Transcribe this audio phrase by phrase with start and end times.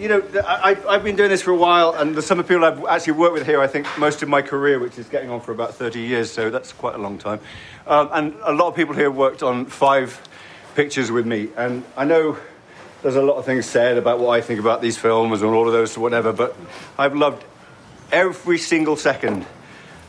[0.00, 2.54] you know, I, I've been doing this for a while, and the, some of the
[2.54, 5.28] people I've actually worked with here, I think most of my career, which is getting
[5.28, 7.38] on for about 30 years, so that's quite a long time.
[7.86, 10.18] Um, and a lot of people here worked on five
[10.74, 12.38] pictures with me, and I know
[13.02, 15.66] there's a lot of things said about what I think about these films and all
[15.66, 16.56] of those, whatever, but
[16.96, 17.44] I've loved
[18.10, 19.44] every single second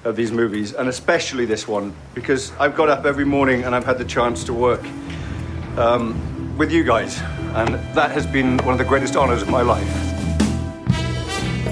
[0.06, 3.86] of these movies, and especially this one, because I've got up every morning and I've
[3.86, 4.86] had the chance to work
[5.78, 7.22] um, with you guys,
[7.54, 9.88] and that has been one of the greatest honors of my life.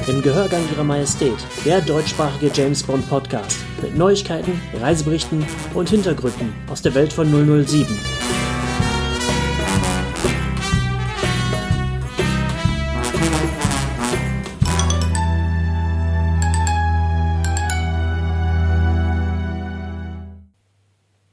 [0.07, 6.81] Im Gehörgang Ihrer Majestät, der deutschsprachige James Bond Podcast mit Neuigkeiten, Reiseberichten und Hintergründen aus
[6.81, 7.85] der Welt von 007.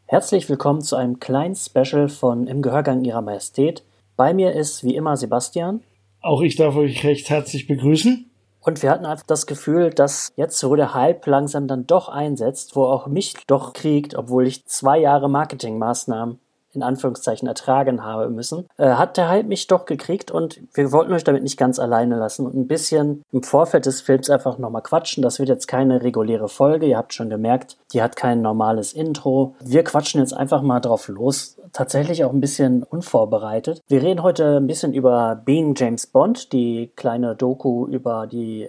[0.09, 3.83] Herzlich willkommen zu einem kleinen Special von Im Gehörgang Ihrer Majestät.
[4.17, 5.83] Bei mir ist wie immer Sebastian.
[6.23, 8.31] Auch ich darf euch recht herzlich begrüßen.
[8.61, 12.75] Und wir hatten einfach das Gefühl, dass jetzt, wo der Hype langsam dann doch einsetzt,
[12.75, 16.41] wo auch mich doch kriegt, obwohl ich zwei Jahre Marketingmaßnahmen
[16.77, 21.13] in Anführungszeichen ertragen habe müssen, äh, hat der Hype mich doch gekriegt und wir wollten
[21.13, 24.83] euch damit nicht ganz alleine lassen und ein bisschen im Vorfeld des Films einfach nochmal
[24.83, 25.23] quatschen.
[25.23, 29.55] Das wird jetzt keine reguläre Folge, ihr habt schon gemerkt, die hat kein normales Intro.
[29.61, 33.83] Wir quatschen jetzt einfach mal drauf los, tatsächlich auch ein bisschen unvorbereitet.
[33.89, 38.67] Wir reden heute ein bisschen über Being James Bond, die kleine Doku über die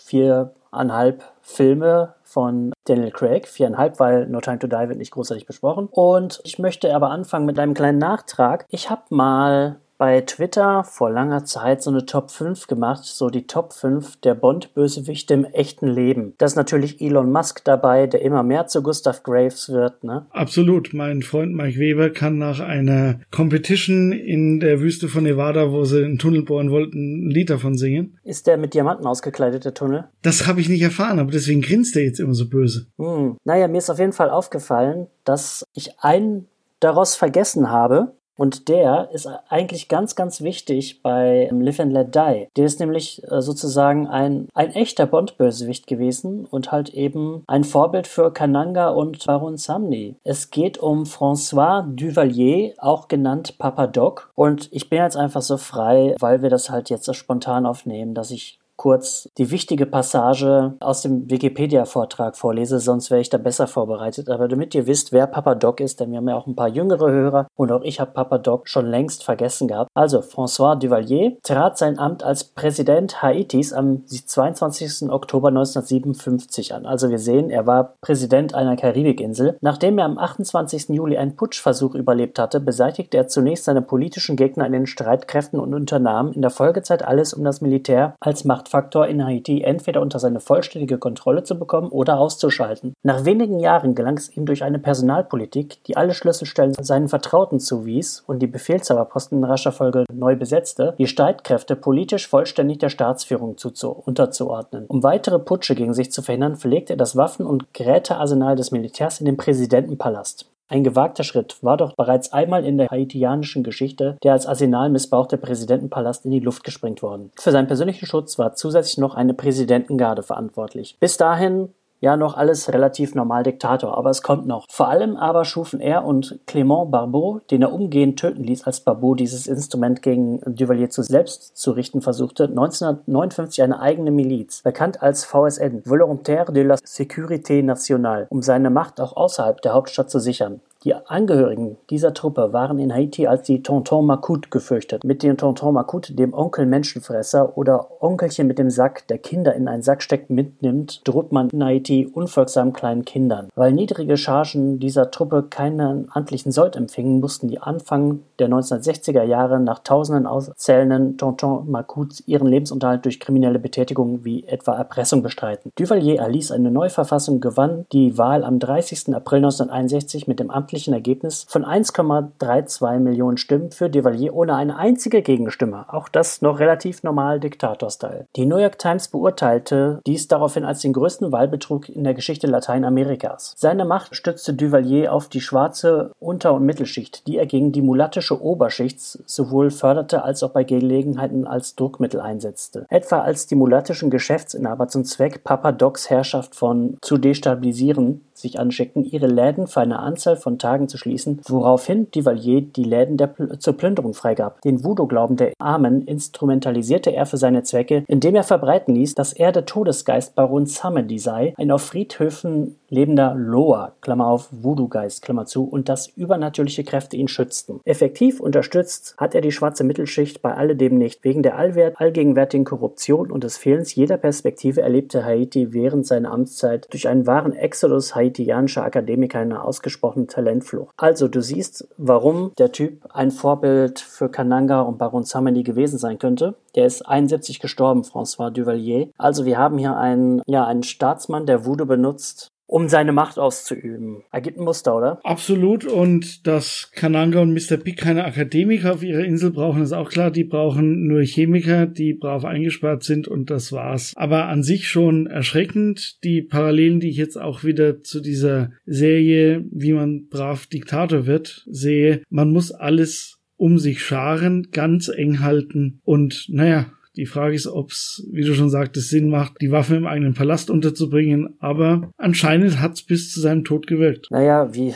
[0.70, 5.88] viereinhalb Filme von Daniel Craig, viereinhalb, weil No Time to Die wird nicht großartig besprochen.
[5.92, 8.66] Und ich möchte aber anfangen mit einem kleinen Nachtrag.
[8.70, 13.48] Ich habe mal bei Twitter vor langer Zeit so eine Top 5 gemacht, so die
[13.48, 16.34] Top 5 der Bond-Bösewichte im echten Leben.
[16.38, 20.26] Da ist natürlich Elon Musk dabei, der immer mehr zu Gustav Graves wird, ne?
[20.30, 20.94] Absolut.
[20.94, 26.04] Mein Freund Mike Weber kann nach einer Competition in der Wüste von Nevada, wo sie
[26.04, 28.18] einen Tunnel bohren wollten, ein Lied davon singen.
[28.24, 30.06] Ist der mit Diamanten ausgekleidet, der Tunnel?
[30.22, 32.88] Das habe ich nicht erfahren, aber deswegen grinst er jetzt immer so böse.
[32.98, 33.38] Hm.
[33.44, 36.48] Naja, mir ist auf jeden Fall aufgefallen, dass ich einen
[36.80, 42.48] daraus vergessen habe, und der ist eigentlich ganz, ganz wichtig bei Live and Let Die.
[42.56, 48.08] Der ist nämlich äh, sozusagen ein, ein echter Bond-Bösewicht gewesen und halt eben ein Vorbild
[48.08, 50.16] für Kananga und Baron Samney.
[50.24, 54.32] Es geht um François Duvalier, auch genannt Papa Doc.
[54.36, 58.14] Und ich bin jetzt einfach so frei, weil wir das halt jetzt so spontan aufnehmen,
[58.14, 63.68] dass ich kurz die wichtige Passage aus dem Wikipedia-Vortrag vorlese, sonst wäre ich da besser
[63.68, 64.30] vorbereitet.
[64.30, 66.70] Aber damit ihr wisst, wer Papa Doc ist, denn wir haben ja auch ein paar
[66.70, 69.90] jüngere Hörer und auch ich habe Papa Doc schon längst vergessen gehabt.
[69.94, 75.10] Also, François Duvalier trat sein Amt als Präsident Haitis am 22.
[75.10, 76.86] Oktober 1957 an.
[76.86, 79.58] Also wir sehen, er war Präsident einer Karibikinsel.
[79.62, 80.90] Nachdem er am 28.
[80.90, 85.74] Juli einen Putschversuch überlebt hatte, beseitigte er zunächst seine politischen Gegner in den Streitkräften und
[85.74, 90.20] unternahm in der Folgezeit alles, um das Militär als Macht Machtfaktor in Haiti entweder unter
[90.20, 92.94] seine vollständige Kontrolle zu bekommen oder auszuschalten.
[93.02, 98.24] Nach wenigen Jahren gelang es ihm durch eine Personalpolitik, die alle Schlüsselstellen seinen Vertrauten zuwies
[98.28, 103.72] und die Befehlshaberposten in rascher Folge neu besetzte, die Streitkräfte politisch vollständig der Staatsführung zu,
[103.72, 104.86] zu, unterzuordnen.
[104.88, 109.22] Um weitere Putsche gegen sich zu verhindern, verlegte er das Waffen- und Gerätearsenal des Militärs
[109.22, 110.46] in den Präsidentenpalast.
[110.70, 115.38] Ein gewagter Schritt war doch bereits einmal in der haitianischen Geschichte der als Arsenalmissbrauch der
[115.38, 117.32] Präsidentenpalast in die Luft gesprengt worden.
[117.40, 120.98] Für seinen persönlichen Schutz war zusätzlich noch eine Präsidentengarde verantwortlich.
[121.00, 124.66] Bis dahin ja noch alles relativ normal Diktator, aber es kommt noch.
[124.70, 129.16] Vor allem aber schufen er und Clément Barbeau, den er umgehend töten ließ, als Barbeau
[129.16, 135.26] dieses Instrument gegen Duvalier zu selbst zu richten versuchte, 1959 eine eigene Miliz, bekannt als
[135.26, 140.62] VSN, Volontaire de la Sécurité Nationale, um seine Macht auch außerhalb der Hauptstadt zu sichern.
[140.88, 145.04] Die Angehörigen dieser Truppe waren in Haiti als die Tonton Macoute gefürchtet.
[145.04, 149.68] Mit dem Tonton Macoute, dem Onkel Menschenfresser oder Onkelchen mit dem Sack, der Kinder in
[149.68, 153.50] einen Sack steckt, mitnimmt, droht man in Haiti unfolgsamen kleinen Kindern.
[153.54, 159.60] Weil niedrige Chargen dieser Truppe keinen amtlichen Sold empfingen, mussten die Anfang der 1960er Jahre
[159.60, 165.70] nach tausenden auszählenden Tonton Macoutes ihren Lebensunterhalt durch kriminelle Betätigungen wie etwa Erpressung bestreiten.
[165.76, 169.14] Duvalier erließ eine Neuverfassung, gewann die Wahl am 30.
[169.14, 174.78] April 1961 mit dem Amt amtlichen Ergebnis von 1,32 Millionen Stimmen für Duvalier ohne eine
[174.78, 175.86] einzige Gegenstimme.
[175.88, 178.28] Auch das noch relativ normal Diktator-Style.
[178.36, 183.56] Die New York Times beurteilte dies daraufhin als den größten Wahlbetrug in der Geschichte Lateinamerikas.
[183.58, 188.40] Seine Macht stützte Duvalier auf die schwarze Unter- und Mittelschicht, die er gegen die mulattische
[188.40, 192.86] Oberschicht sowohl förderte als auch bei Gelegenheiten als Druckmittel einsetzte.
[192.90, 199.04] Etwa als die mulattischen Geschäftsinhaber zum Zweck Papa Docs Herrschaft von zu destabilisieren sich anschickten,
[199.04, 203.74] ihre Läden für eine Anzahl von Tagen zu schließen, woraufhin Duvalier die Läden Pl zur
[203.74, 204.62] Plünderung freigab.
[204.62, 209.52] Den Voodoo-Glauben der Armen instrumentalisierte er für seine Zwecke, indem er verbreiten ließ, dass er
[209.52, 215.64] der Todesgeist Baron Samedi sei, ein auf Friedhöfen lebender Loa, Klammer auf Voodoo-Geist, Klammer zu,
[215.64, 217.80] und dass übernatürliche Kräfte ihn schützten.
[217.84, 221.24] Effektiv unterstützt hat er die schwarze Mittelschicht bei alledem nicht.
[221.24, 226.88] Wegen der allwert, allgegenwärtigen Korruption und des Fehlens jeder Perspektive erlebte Haiti während seiner Amtszeit
[226.92, 230.94] durch einen wahren Exodus haitianischer Akademiker eine ausgesprochene Talentflucht.
[230.98, 236.20] Also du siehst, warum der Typ ein Vorbild für Kananga und Baron Samedi gewesen sein
[236.20, 236.56] könnte.
[236.76, 239.10] Der ist 71 gestorben, François Duvalier.
[239.18, 244.24] Also wir haben hier einen, ja, einen Staatsmann, der Voodoo benutzt, um seine Macht auszuüben.
[244.32, 245.20] Ergibt ein Muster, oder?
[245.24, 245.86] Absolut.
[245.86, 247.78] Und dass Kananga und Mr.
[247.78, 250.32] Big keine Akademiker auf ihrer Insel brauchen, ist auch klar.
[250.32, 254.14] Die brauchen nur Chemiker, die brav eingesperrt sind und das war's.
[254.18, 256.24] Aber an sich schon erschreckend.
[256.26, 261.66] Die Parallelen, die ich jetzt auch wieder zu dieser Serie, wie man brav Diktator wird,
[261.68, 262.22] sehe.
[262.30, 267.92] Man muss alles um sich scharen, ganz eng halten und naja, die Frage ist, ob
[267.92, 271.58] es, wie du schon sagtest, Sinn macht, die Waffe im eigenen Palast unterzubringen.
[271.60, 274.28] Aber anscheinend hat es bis zu seinem Tod gewirkt.
[274.30, 274.94] Naja, wie,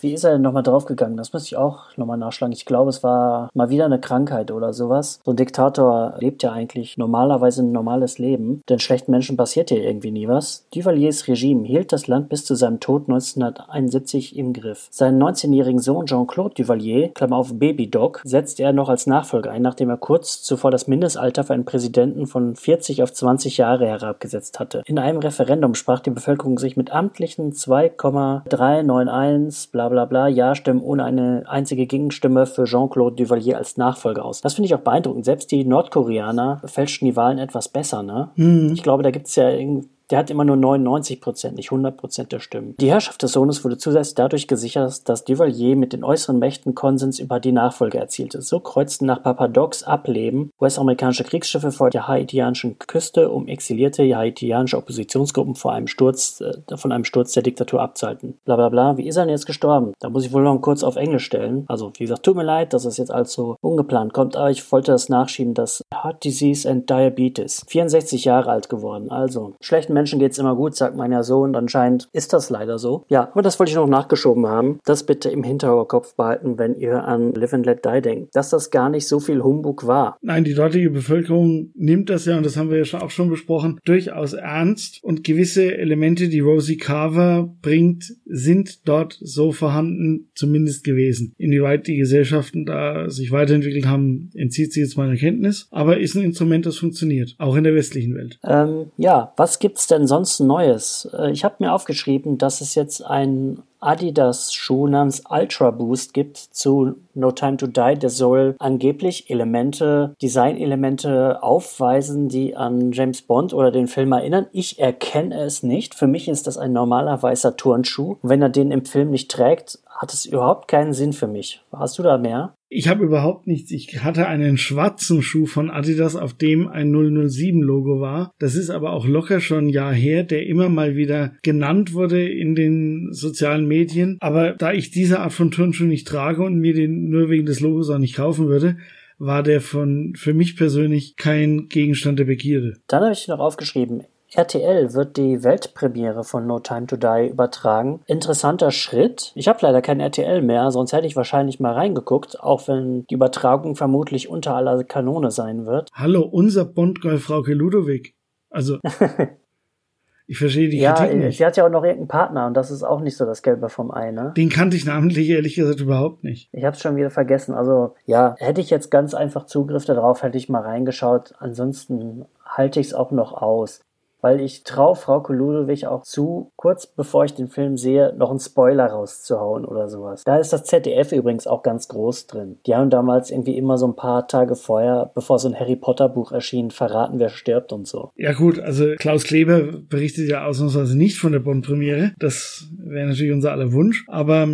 [0.00, 1.16] wie ist er denn nochmal draufgegangen?
[1.16, 2.52] Das müsste ich auch nochmal nachschlagen.
[2.52, 5.20] Ich glaube, es war mal wieder eine Krankheit oder sowas.
[5.24, 8.62] So ein Diktator lebt ja eigentlich normalerweise ein normales Leben.
[8.68, 10.66] Denn schlechten Menschen passiert ja irgendwie nie was.
[10.72, 14.86] Duvaliers Regime hielt das Land bis zu seinem Tod 1971 im Griff.
[14.90, 19.62] Seinen 19-jährigen Sohn Jean-Claude Duvalier, Klammer auf Baby Dog, setzte er noch als Nachfolger ein,
[19.62, 24.60] nachdem er kurz zuvor das Mindestalter für einen Präsidenten von 40 auf 20 Jahre herabgesetzt
[24.60, 24.82] hatte.
[24.86, 31.04] In einem Referendum sprach die Bevölkerung sich mit amtlichen 2,391 bla bla bla Ja-Stimmen ohne
[31.04, 34.40] eine einzige Gegenstimme für Jean-Claude Duvalier als Nachfolger aus.
[34.40, 35.24] Das finde ich auch beeindruckend.
[35.24, 38.30] Selbst die Nordkoreaner fälschten die Wahlen etwas besser, ne?
[38.36, 38.72] Mhm.
[38.74, 41.96] Ich glaube, da gibt es ja irgendwie der hat immer nur 99 Prozent, nicht 100
[41.96, 42.74] Prozent der Stimmen.
[42.78, 47.18] Die Herrschaft des Sohnes wurde zusätzlich dadurch gesichert, dass Duvalier mit den äußeren Mächten Konsens
[47.18, 48.42] über die Nachfolge erzielte.
[48.42, 55.54] So kreuzten nach Papadocs Ableben US-amerikanische Kriegsschiffe vor der haitianischen Küste, um exilierte haitianische Oppositionsgruppen
[55.54, 58.38] vor einem Sturz, äh, von einem Sturz der Diktatur abzuhalten.
[58.44, 58.68] Blablabla.
[58.68, 58.98] Bla, bla.
[58.98, 59.92] Wie ist er denn jetzt gestorben?
[60.00, 61.64] Da muss ich wohl noch kurz auf Englisch stellen.
[61.68, 64.92] Also, wie gesagt, tut mir leid, dass es jetzt allzu ungeplant kommt, aber ich wollte
[64.92, 67.64] das nachschieben, dass Heart Disease and Diabetes.
[67.66, 69.10] 64 Jahre alt geworden.
[69.10, 72.78] Also, schlechten Menschen geht's immer gut, sagt man ja so und anscheinend ist das leider
[72.78, 73.06] so.
[73.08, 74.78] Ja, aber das wollte ich noch nachgeschoben haben.
[74.84, 78.70] Das bitte im Hinterkopf behalten, wenn ihr an Live and Let Die denkt, dass das
[78.70, 80.18] gar nicht so viel Humbug war.
[80.20, 83.80] Nein, die dortige Bevölkerung nimmt das ja, und das haben wir ja auch schon besprochen,
[83.86, 91.32] durchaus ernst und gewisse Elemente, die Rosie Carver bringt, sind dort so vorhanden, zumindest gewesen.
[91.38, 96.24] Inwieweit die Gesellschaften da sich weiterentwickelt haben, entzieht sich jetzt meiner Kenntnis, aber ist ein
[96.24, 98.38] Instrument, das funktioniert, auch in der westlichen Welt.
[98.44, 101.08] Ähm, ja, was gibt's denn sonst Neues?
[101.16, 106.96] Äh, ich habe mir aufgeschrieben, dass es jetzt ein Adidas-Schuh namens Ultra Boost gibt zu
[107.14, 107.98] No Time to Die.
[107.98, 114.46] Der soll angeblich Elemente, Designelemente aufweisen, die an James Bond oder den Film erinnern.
[114.52, 115.94] Ich erkenne es nicht.
[115.94, 118.16] Für mich ist das ein normaler weißer Turnschuh.
[118.22, 121.62] wenn er den im Film nicht trägt, hat es überhaupt keinen Sinn für mich.
[121.72, 122.54] Hast du da mehr?
[122.68, 123.70] Ich habe überhaupt nichts.
[123.70, 128.32] Ich hatte einen schwarzen Schuh von Adidas, auf dem ein 007-Logo war.
[128.38, 132.28] Das ist aber auch locker schon ein Jahr her, der immer mal wieder genannt wurde
[132.28, 134.18] in den sozialen Medien.
[134.20, 137.60] Aber da ich diese Art von Turnschuh nicht trage und mir den nur wegen des
[137.60, 138.76] Logos auch nicht kaufen würde,
[139.18, 142.74] war der von für mich persönlich kein Gegenstand der Begierde.
[142.88, 144.02] Dann habe ich noch aufgeschrieben,
[144.34, 148.00] RTL wird die Weltpremiere von No Time to Die übertragen.
[148.06, 149.32] Interessanter Schritt.
[149.34, 153.14] Ich habe leider kein RTL mehr, sonst hätte ich wahrscheinlich mal reingeguckt, auch wenn die
[153.14, 155.90] Übertragung vermutlich unter aller Kanone sein wird.
[155.94, 158.14] Hallo, unser Bondgirl Frauke Ludowig.
[158.50, 158.78] Also,
[160.26, 161.38] ich verstehe die ja, Kritik nicht.
[161.38, 163.68] sie hat ja auch noch irgendeinen Partner und das ist auch nicht so das Gelbe
[163.68, 164.32] vom Ei, ne?
[164.36, 166.48] Den kannte ich namentlich ehrlich gesagt überhaupt nicht.
[166.52, 167.54] Ich habe es schon wieder vergessen.
[167.54, 171.34] Also, ja, hätte ich jetzt ganz einfach Zugriff darauf, hätte ich mal reingeschaut.
[171.38, 173.85] Ansonsten halte ich es auch noch aus
[174.26, 178.40] weil ich traue Frau Ludwig auch zu, kurz bevor ich den Film sehe, noch einen
[178.40, 180.24] Spoiler rauszuhauen oder sowas.
[180.24, 182.56] Da ist das ZDF übrigens auch ganz groß drin.
[182.66, 186.08] Die haben damals irgendwie immer so ein paar Tage vorher, bevor so ein Harry Potter
[186.08, 188.10] Buch erschien, verraten, wer stirbt und so.
[188.16, 192.10] Ja gut, also Klaus Kleber berichtet ja ausnahmsweise nicht von der Bond-Premiere.
[192.18, 194.06] Das wäre natürlich unser aller Wunsch.
[194.08, 194.48] Aber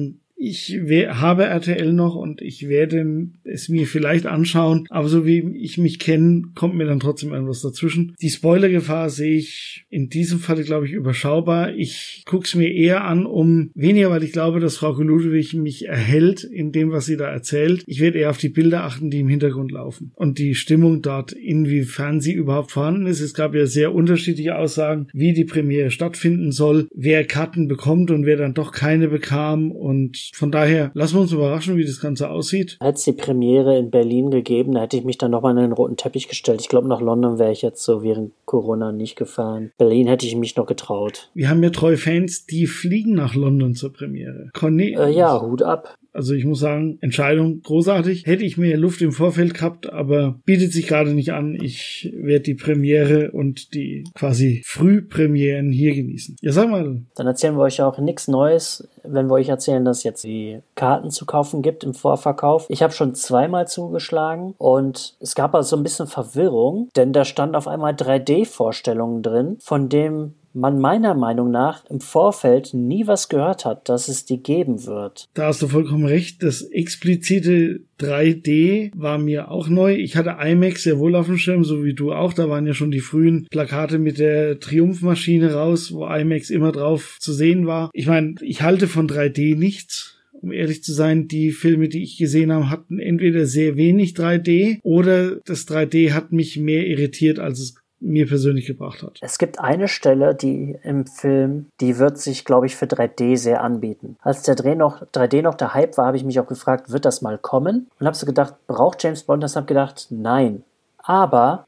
[0.45, 5.79] Ich habe RTL noch und ich werde es mir vielleicht anschauen, aber so wie ich
[5.79, 8.17] mich kenne, kommt mir dann trotzdem etwas dazwischen.
[8.21, 11.73] Die Spoilergefahr sehe ich in diesem Fall, glaube ich, überschaubar.
[11.77, 15.87] Ich gucke es mir eher an, um weniger, weil ich glaube, dass Frau Ludwig mich
[15.87, 17.85] erhält in dem, was sie da erzählt.
[17.87, 21.31] Ich werde eher auf die Bilder achten, die im Hintergrund laufen und die Stimmung dort,
[21.31, 23.21] inwiefern sie überhaupt vorhanden ist.
[23.21, 28.27] Es gab ja sehr unterschiedliche Aussagen, wie die Premiere stattfinden soll, wer Karten bekommt und
[28.27, 32.31] wer dann doch keine bekam und von daher lassen wir uns überraschen, wie das Ganze
[32.31, 32.79] aussieht.
[32.81, 35.73] Hätte es die Premiere in Berlin gegeben, da hätte ich mich dann nochmal in den
[35.73, 36.63] roten Teppich gestellt.
[36.63, 39.73] Ich glaube, nach London wäre ich jetzt so während Corona nicht gefahren.
[39.79, 41.31] Berlin hätte ich mich noch getraut.
[41.35, 44.51] Wir haben ja treue Fans, die fliegen nach London zur Premiere.
[44.53, 45.97] Conny äh, ja, Hut ab.
[46.13, 48.27] Also ich muss sagen, Entscheidung großartig.
[48.27, 51.57] Hätte ich mehr Luft im Vorfeld gehabt, aber bietet sich gerade nicht an.
[51.61, 56.37] Ich werde die Premiere und die quasi Frühpremieren hier genießen.
[56.41, 57.03] Ja, sag mal.
[57.15, 60.61] Dann erzählen wir euch auch nichts Neues, wenn wir euch erzählen, dass es jetzt die
[60.75, 62.67] Karten zu kaufen gibt im Vorverkauf.
[62.69, 67.25] Ich habe schon zweimal zugeschlagen und es gab also so ein bisschen Verwirrung, denn da
[67.25, 67.95] stand auf einmal
[68.33, 74.09] 3D-Vorstellungen drin, von dem man meiner Meinung nach im Vorfeld nie was gehört hat, dass
[74.09, 75.29] es die geben wird.
[75.35, 76.43] Da hast du vollkommen recht.
[76.43, 79.95] Das explizite 3D war mir auch neu.
[79.95, 82.35] Ich hatte IMAX sehr wohl auf dem Schirm, so wie du auch.
[82.35, 87.17] Da waren ja schon die frühen Plakate mit der Triumphmaschine raus, wo IMAX immer drauf
[87.21, 87.91] zu sehen war.
[87.95, 92.19] Ich meine, ich halte von 3D nichts um ehrlich zu sein, die Filme, die ich
[92.19, 97.61] gesehen habe, hatten entweder sehr wenig 3D oder das 3D hat mich mehr irritiert, als
[97.61, 99.19] es mir persönlich gebracht hat.
[99.21, 103.63] Es gibt eine Stelle, die im Film, die wird sich, glaube ich, für 3D sehr
[103.63, 104.17] anbieten.
[104.21, 107.05] Als der Dreh noch, 3D noch der Hype war, habe ich mich auch gefragt, wird
[107.05, 107.89] das mal kommen?
[107.99, 109.57] Und habe so gedacht, braucht James Bond das?
[109.57, 110.65] Habe gedacht, nein.
[110.99, 111.67] Aber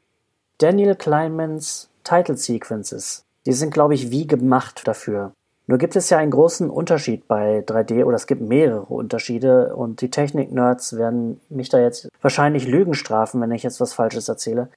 [0.57, 5.31] Daniel Kleinmans Title Sequences, die sind, glaube ich, wie gemacht dafür.
[5.67, 10.01] Nur gibt es ja einen großen Unterschied bei 3D oder es gibt mehrere Unterschiede und
[10.01, 14.69] die Technik-Nerds werden mich da jetzt wahrscheinlich Lügen strafen, wenn ich jetzt was Falsches erzähle.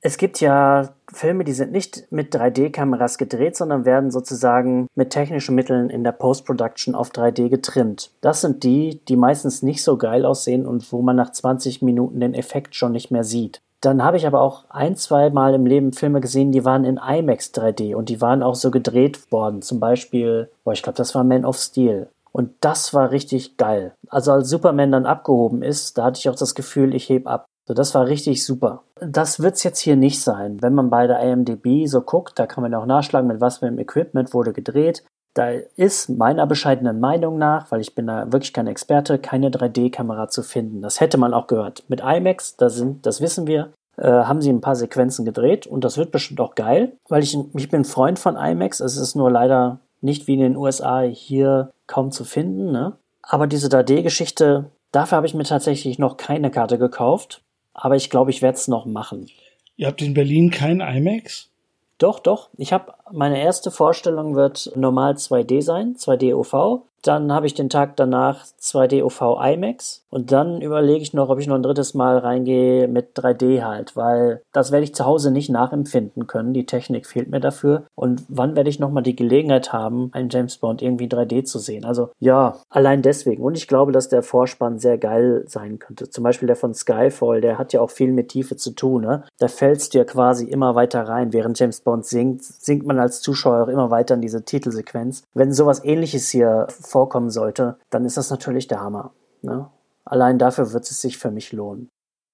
[0.00, 5.56] Es gibt ja Filme, die sind nicht mit 3D-Kameras gedreht, sondern werden sozusagen mit technischen
[5.56, 8.12] Mitteln in der Post-Production auf 3D getrimmt.
[8.20, 12.20] Das sind die, die meistens nicht so geil aussehen und wo man nach 20 Minuten
[12.20, 13.60] den Effekt schon nicht mehr sieht.
[13.80, 16.98] Dann habe ich aber auch ein, zwei Mal im Leben Filme gesehen, die waren in
[16.98, 19.62] IMAX 3D und die waren auch so gedreht worden.
[19.62, 22.08] Zum Beispiel, boah, ich glaube, das war Man of Steel.
[22.32, 23.94] Und das war richtig geil.
[24.08, 27.46] Also als Superman dann abgehoben ist, da hatte ich auch das Gefühl, ich heb ab.
[27.68, 28.82] So, das war richtig super.
[28.98, 30.56] Das wird's jetzt hier nicht sein.
[30.62, 33.66] Wenn man bei der IMDb so guckt, da kann man auch nachschlagen, mit was für
[33.66, 35.04] einem Equipment wurde gedreht.
[35.34, 40.28] Da ist meiner bescheidenen Meinung nach, weil ich bin da wirklich kein Experte, keine 3D-Kamera
[40.28, 40.80] zu finden.
[40.80, 41.84] Das hätte man auch gehört.
[41.88, 45.84] Mit IMAX, da sind, das wissen wir, äh, haben sie ein paar Sequenzen gedreht und
[45.84, 48.80] das wird bestimmt auch geil, weil ich, ich bin Freund von IMAX.
[48.80, 52.72] Es ist nur leider nicht wie in den USA hier kaum zu finden.
[52.72, 52.94] Ne?
[53.20, 57.42] Aber diese 3D-Geschichte, dafür habe ich mir tatsächlich noch keine Karte gekauft
[57.80, 59.28] aber ich glaube, ich werde es noch machen.
[59.76, 61.50] Ihr habt in Berlin kein IMAX?
[61.98, 62.50] Doch, doch.
[62.56, 66.82] Ich habe meine erste Vorstellung wird normal 2D sein, 2D OV.
[67.02, 71.38] Dann habe ich den Tag danach 2D OV IMAX und dann überlege ich noch, ob
[71.38, 75.30] ich noch ein drittes Mal reingehe mit 3D halt, weil das werde ich zu Hause
[75.30, 76.54] nicht nachempfinden können.
[76.54, 77.84] Die Technik fehlt mir dafür.
[77.94, 81.84] Und wann werde ich nochmal die Gelegenheit haben, einen James Bond irgendwie 3D zu sehen?
[81.84, 83.42] Also ja, allein deswegen.
[83.42, 86.08] Und ich glaube, dass der Vorspann sehr geil sein könnte.
[86.08, 89.02] Zum Beispiel der von Skyfall, der hat ja auch viel mit Tiefe zu tun.
[89.02, 89.24] Ne?
[89.38, 91.32] Da fällst du ja quasi immer weiter rein.
[91.32, 95.22] Während James Bond singt, singt man als Zuschauer immer weiter in diese Titelsequenz.
[95.34, 99.12] Wenn sowas ähnliches hier vorkommen sollte, dann ist das natürlich der Hammer.
[99.42, 99.68] Ne?
[100.04, 101.88] Allein dafür wird es sich für mich lohnen.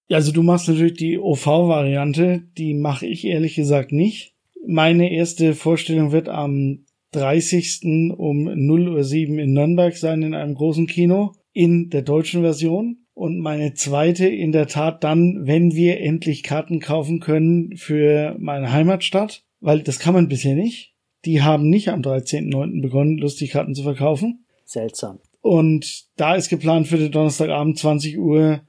[0.08, 4.34] Ja, also du machst natürlich die OV-Variante, die mache ich ehrlich gesagt nicht.
[4.66, 8.14] Meine erste Vorstellung wird am 30.
[8.16, 12.98] um 0.07 Uhr in Nürnberg sein, in einem großen Kino, in der deutschen Version.
[13.14, 18.72] Und meine zweite in der Tat dann, wenn wir endlich Karten kaufen können für meine
[18.72, 20.92] Heimatstadt, weil das kann man bisher nicht.
[21.24, 22.82] Die haben nicht am 13.09.
[22.82, 24.44] begonnen, lustig Karten zu verkaufen.
[24.66, 25.20] Seltsam.
[25.40, 28.60] Und da ist geplant für den Donnerstagabend 20 Uhr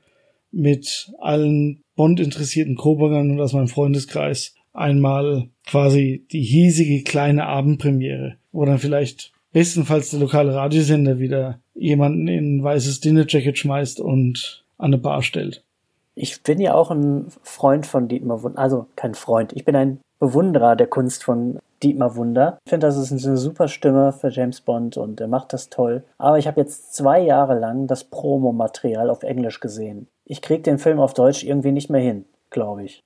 [0.52, 8.64] mit allen Bond-interessierten Coburgern und aus meinem Freundeskreis einmal quasi die hiesige kleine Abendpremiere, wo
[8.64, 14.94] dann vielleicht bestenfalls der lokale Radiosender wieder jemanden in ein weißes Dinnerjacket schmeißt und an
[14.94, 15.64] eine Bar stellt.
[16.14, 20.00] Ich bin ja auch ein Freund von Dietmar Wunder, also kein Freund, ich bin ein
[20.25, 22.58] Bewunderer der Kunst von Dietmar Wunder.
[22.65, 26.03] Ich finde, das ist eine super Stimme für James Bond und er macht das toll.
[26.17, 30.08] Aber ich habe jetzt zwei Jahre lang das Promomaterial auf Englisch gesehen.
[30.25, 33.03] Ich kriege den Film auf Deutsch irgendwie nicht mehr hin, glaube ich.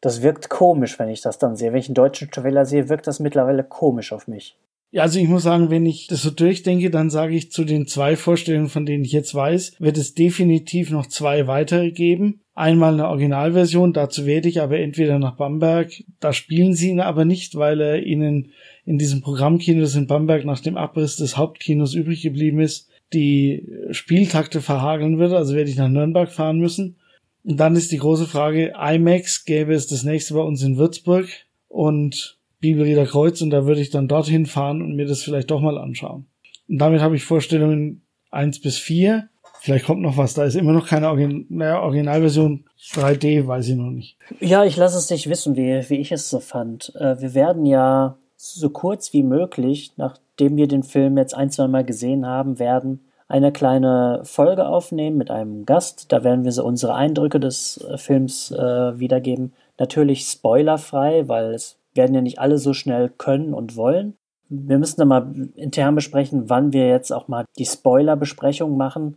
[0.00, 1.72] Das wirkt komisch, wenn ich das dann sehe.
[1.72, 4.56] Wenn ich einen deutschen Trailer sehe, wirkt das mittlerweile komisch auf mich.
[4.90, 7.86] Ja, also ich muss sagen, wenn ich das so durchdenke, dann sage ich zu den
[7.86, 12.40] zwei Vorstellungen, von denen ich jetzt weiß, wird es definitiv noch zwei weitere geben.
[12.56, 17.24] Einmal eine Originalversion, dazu werde ich aber entweder nach Bamberg, da spielen sie ihn aber
[17.24, 18.52] nicht, weil er ihnen
[18.84, 23.66] in diesem Programmkino, das in Bamberg nach dem Abriss des Hauptkinos übrig geblieben ist, die
[23.90, 26.96] Spieltakte verhageln wird, also werde ich nach Nürnberg fahren müssen.
[27.42, 31.26] Und dann ist die große Frage, IMAX gäbe es das nächste bei uns in Würzburg
[31.68, 35.60] und Bibelrieder Kreuz und da würde ich dann dorthin fahren und mir das vielleicht doch
[35.60, 36.26] mal anschauen.
[36.68, 39.28] Und damit habe ich Vorstellungen eins bis vier.
[39.64, 43.76] Vielleicht kommt noch was, da ist immer noch keine Origin naja, Originalversion 3D, weiß ich
[43.76, 44.18] noch nicht.
[44.38, 46.94] Ja, ich lasse es dich wissen, wie, wie ich es so fand.
[46.96, 51.66] Äh, wir werden ja so kurz wie möglich, nachdem wir den Film jetzt ein, zwei
[51.66, 56.12] Mal gesehen haben, werden eine kleine Folge aufnehmen mit einem Gast.
[56.12, 59.54] Da werden wir so unsere Eindrücke des äh, Films äh, wiedergeben.
[59.78, 64.18] Natürlich spoilerfrei, weil es werden ja nicht alle so schnell können und wollen.
[64.50, 69.16] Wir müssen dann mal intern besprechen, wann wir jetzt auch mal die Spoiler-Besprechung machen.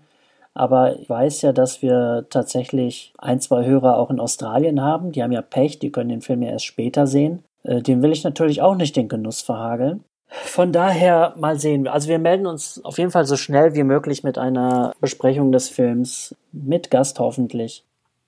[0.57, 5.11] Aber ich weiß ja, dass wir tatsächlich ein, zwei Hörer auch in Australien haben.
[5.11, 7.43] Die haben ja Pech, die können den Film ja erst später sehen.
[7.63, 10.03] Äh, dem will ich natürlich auch nicht den Genuss verhageln.
[10.27, 11.87] Von daher mal sehen.
[11.87, 15.69] Also wir melden uns auf jeden Fall so schnell wie möglich mit einer Besprechung des
[15.69, 16.35] Films.
[16.51, 17.83] Mit Gast hoffentlich.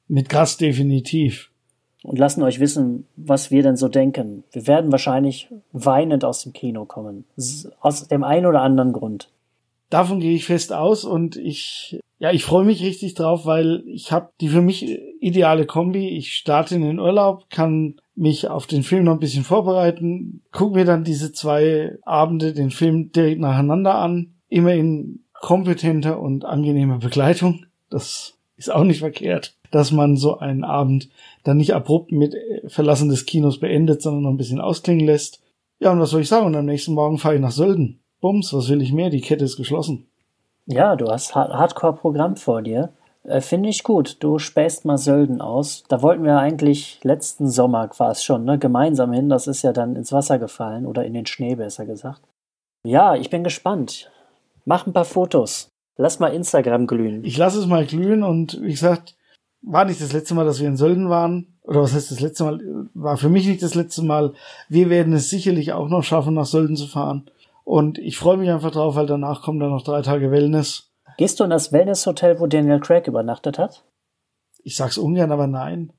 [0.08, 1.50] Mit Gast definitiv
[2.04, 4.44] und lassen euch wissen, was wir denn so denken.
[4.52, 7.26] Wir werden wahrscheinlich weinend aus dem Kino kommen.
[7.82, 9.30] Aus dem einen oder anderen Grund.
[9.90, 14.12] Davon gehe ich fest aus und ich, ja, ich freue mich richtig drauf, weil ich
[14.12, 16.10] habe die für mich ideale Kombi.
[16.10, 20.76] Ich starte in den Urlaub, kann mich auf den Film noch ein bisschen vorbereiten, gucke
[20.76, 27.00] mir dann diese zwei Abende den Film direkt nacheinander an, immer in kompetenter und angenehmer
[27.00, 27.66] Begleitung.
[27.90, 31.10] Das ist auch nicht verkehrt dass man so einen Abend
[31.44, 35.42] dann nicht abrupt mit äh, Verlassen des Kinos beendet, sondern noch ein bisschen ausklingen lässt.
[35.80, 36.46] Ja, und was soll ich sagen?
[36.46, 37.99] Und am nächsten Morgen fahre ich nach Sölden.
[38.22, 39.10] Bums, was will ich mehr?
[39.10, 40.08] Die Kette ist geschlossen.
[40.66, 42.90] Ja, du hast Hardcore-Programm vor dir.
[43.24, 44.18] Äh, Finde ich gut.
[44.20, 45.84] Du spähst mal Sölden aus.
[45.88, 48.60] Da wollten wir eigentlich letzten Sommer es schon, ne?
[48.60, 49.30] Gemeinsam hin.
[49.30, 52.22] Das ist ja dann ins Wasser gefallen oder in den Schnee, besser gesagt.
[52.84, 54.12] Ja, ich bin gespannt.
[54.66, 55.70] Mach ein paar Fotos.
[55.98, 57.24] Lass mal Instagram glühen.
[57.26, 59.16] Ich lasse es mal glühen und wie gesagt,
[59.62, 61.60] war nicht das letzte Mal, dass wir in Sölden waren.
[61.64, 62.60] Oder was heißt das letzte Mal?
[62.94, 64.34] War für mich nicht das letzte Mal.
[64.70, 67.30] Wir werden es sicherlich auch noch schaffen, nach Sölden zu fahren.
[67.64, 70.92] Und ich freue mich einfach drauf, weil danach kommen dann noch drei Tage Wellness.
[71.18, 73.84] Gehst du in das Wellness-Hotel, wo Daniel Craig übernachtet hat?
[74.64, 75.94] Ich sag's ungern, aber nein.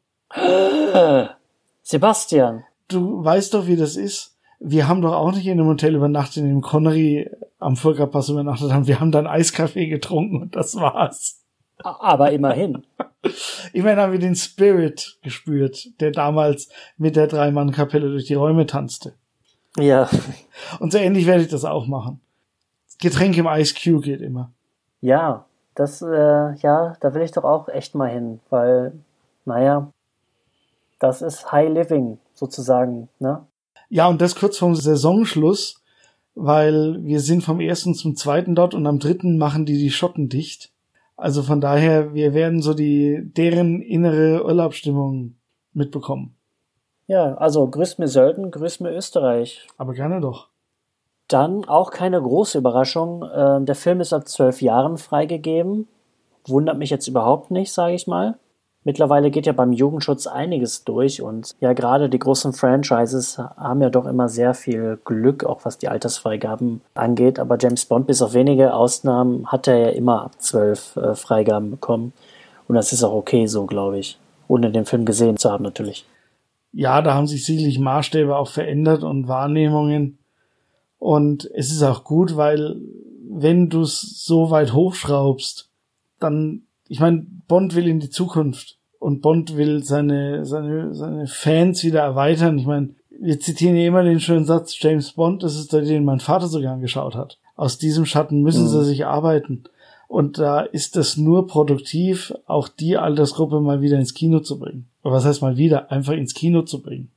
[1.82, 2.64] Sebastian.
[2.88, 4.36] Du weißt doch, wie das ist.
[4.58, 8.72] Wir haben doch auch nicht in einem Hotel übernachtet, in dem Connery am Furka-Pass übernachtet
[8.72, 8.86] haben.
[8.86, 11.42] Wir haben dann Eiskaffee getrunken und das war's.
[11.82, 12.86] Aber immerhin.
[13.72, 19.14] Immerhin haben wir den Spirit gespürt, der damals mit der Dreimann-Kapelle durch die Räume tanzte.
[19.76, 20.08] Ja.
[20.80, 22.20] Und so ähnlich werde ich das auch machen.
[23.00, 24.52] Getränk im Ice Cube geht immer.
[25.00, 28.92] Ja, das, äh, ja, da will ich doch auch echt mal hin, weil,
[29.44, 29.90] naja,
[30.98, 33.46] das ist High Living sozusagen, ne?
[33.88, 35.82] Ja, und das kurz vorm Saisonschluss,
[36.34, 40.28] weil wir sind vom ersten zum zweiten dort und am dritten machen die die Schotten
[40.28, 40.70] dicht.
[41.16, 45.34] Also von daher, wir werden so die, deren innere Urlaubsstimmung
[45.72, 46.36] mitbekommen.
[47.10, 49.66] Ja, also grüßt mir Sölden, grüßt mir Österreich.
[49.76, 50.46] Aber gerne doch.
[51.26, 53.24] Dann auch keine große Überraschung.
[53.24, 55.88] Äh, der Film ist ab zwölf Jahren freigegeben.
[56.46, 58.38] Wundert mich jetzt überhaupt nicht, sage ich mal.
[58.84, 63.90] Mittlerweile geht ja beim Jugendschutz einiges durch und ja, gerade die großen Franchises haben ja
[63.90, 67.40] doch immer sehr viel Glück, auch was die Altersfreigaben angeht.
[67.40, 71.72] Aber James Bond, bis auf wenige Ausnahmen, hat er ja immer ab zwölf äh, Freigaben
[71.72, 72.12] bekommen.
[72.68, 74.16] Und das ist auch okay so, glaube ich.
[74.46, 76.06] Ohne den Film gesehen zu haben, natürlich.
[76.72, 80.18] Ja, da haben sich sicherlich Maßstäbe auch verändert und Wahrnehmungen.
[80.98, 82.76] Und es ist auch gut, weil
[83.28, 85.70] wenn du es so weit hochschraubst,
[86.18, 91.84] dann ich meine, Bond will in die Zukunft und Bond will seine, seine, seine Fans
[91.84, 92.58] wieder erweitern.
[92.58, 96.04] Ich meine, wir zitieren ja immer den schönen Satz, James Bond, das ist der, den
[96.04, 97.38] mein Vater sogar angeschaut hat.
[97.54, 98.68] Aus diesem Schatten müssen mhm.
[98.68, 99.62] sie sich arbeiten.
[100.10, 104.90] Und da ist es nur produktiv, auch die Altersgruppe mal wieder ins Kino zu bringen.
[105.04, 105.92] Aber was heißt mal wieder?
[105.92, 107.12] Einfach ins Kino zu bringen.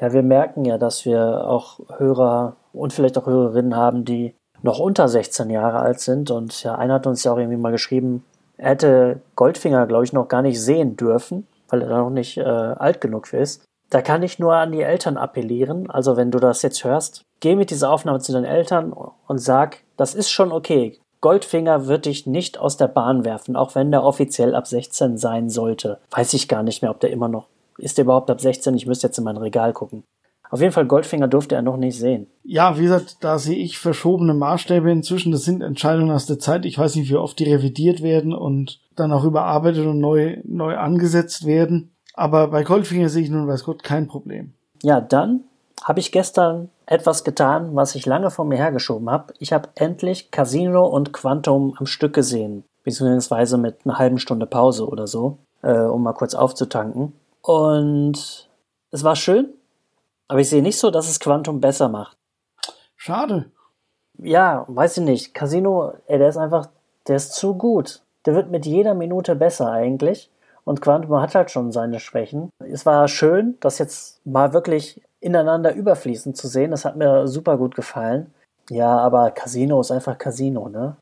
[0.00, 4.78] Ja, wir merken ja, dass wir auch Hörer und vielleicht auch Hörerinnen haben, die noch
[4.78, 6.30] unter 16 Jahre alt sind.
[6.30, 8.24] Und ja, einer hat uns ja auch irgendwie mal geschrieben,
[8.56, 12.38] er hätte Goldfinger, glaube ich, noch gar nicht sehen dürfen, weil er da noch nicht
[12.38, 13.62] äh, alt genug ist.
[13.90, 15.90] Da kann ich nur an die Eltern appellieren.
[15.90, 19.82] Also wenn du das jetzt hörst, geh mit dieser Aufnahme zu deinen Eltern und sag,
[19.98, 20.98] das ist schon okay.
[21.20, 25.50] Goldfinger wird dich nicht aus der Bahn werfen, auch wenn der offiziell ab 16 sein
[25.50, 25.98] sollte.
[26.10, 27.46] Weiß ich gar nicht mehr, ob der immer noch
[27.78, 28.74] ist der überhaupt ab 16?
[28.74, 30.04] Ich müsste jetzt in mein Regal gucken.
[30.50, 32.26] Auf jeden Fall Goldfinger durfte er noch nicht sehen.
[32.42, 35.30] Ja, wie gesagt, da sehe ich verschobene Maßstäbe inzwischen.
[35.30, 36.64] Das sind Entscheidungen aus der Zeit.
[36.64, 40.76] Ich weiß nicht, wie oft die revidiert werden und dann auch überarbeitet und neu, neu
[40.76, 41.94] angesetzt werden.
[42.14, 44.54] Aber bei Goldfinger sehe ich nun, weiß Gott, kein Problem.
[44.82, 45.44] Ja, dann
[45.84, 49.34] habe ich gestern etwas getan, was ich lange vor mir hergeschoben habe.
[49.38, 54.88] Ich habe endlich Casino und Quantum am Stück gesehen, beziehungsweise mit einer halben Stunde Pause
[54.88, 57.12] oder so, äh, um mal kurz aufzutanken.
[57.42, 58.48] Und
[58.90, 59.52] es war schön,
[60.28, 62.16] aber ich sehe nicht so, dass es Quantum besser macht.
[62.96, 63.50] Schade.
[64.18, 65.34] Ja, weiß ich nicht.
[65.34, 66.68] Casino, ey, der ist einfach,
[67.06, 68.00] der ist zu gut.
[68.24, 70.30] Der wird mit jeder Minute besser eigentlich.
[70.64, 72.50] Und Quantum hat halt schon seine Schwächen.
[72.58, 76.70] Es war schön, das jetzt mal wirklich ineinander überfließen zu sehen.
[76.70, 78.32] Das hat mir super gut gefallen.
[78.70, 80.96] Ja, aber Casino ist einfach Casino, ne?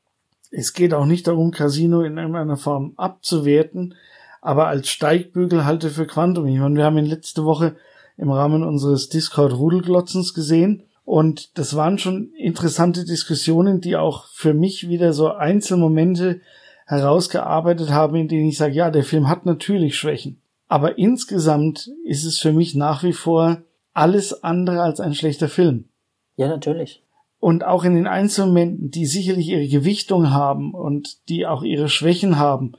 [0.50, 3.94] Es geht auch nicht darum, Casino in irgendeiner Form abzuwerten,
[4.40, 6.46] aber als Steigbügel halte für Quantum.
[6.46, 7.74] Ich meine, wir haben ihn letzte Woche
[8.16, 10.84] im Rahmen unseres Discord-Rudelglotzens gesehen.
[11.04, 16.40] Und das waren schon interessante Diskussionen, die auch für mich wieder so Einzelmomente
[16.86, 20.40] herausgearbeitet haben, in denen ich sage, ja, der Film hat natürlich Schwächen.
[20.68, 23.58] Aber insgesamt ist es für mich nach wie vor
[23.96, 25.86] alles andere als ein schlechter Film.
[26.36, 27.02] Ja, natürlich.
[27.38, 32.38] Und auch in den Einzelmomenten, die sicherlich ihre Gewichtung haben und die auch ihre Schwächen
[32.38, 32.72] haben,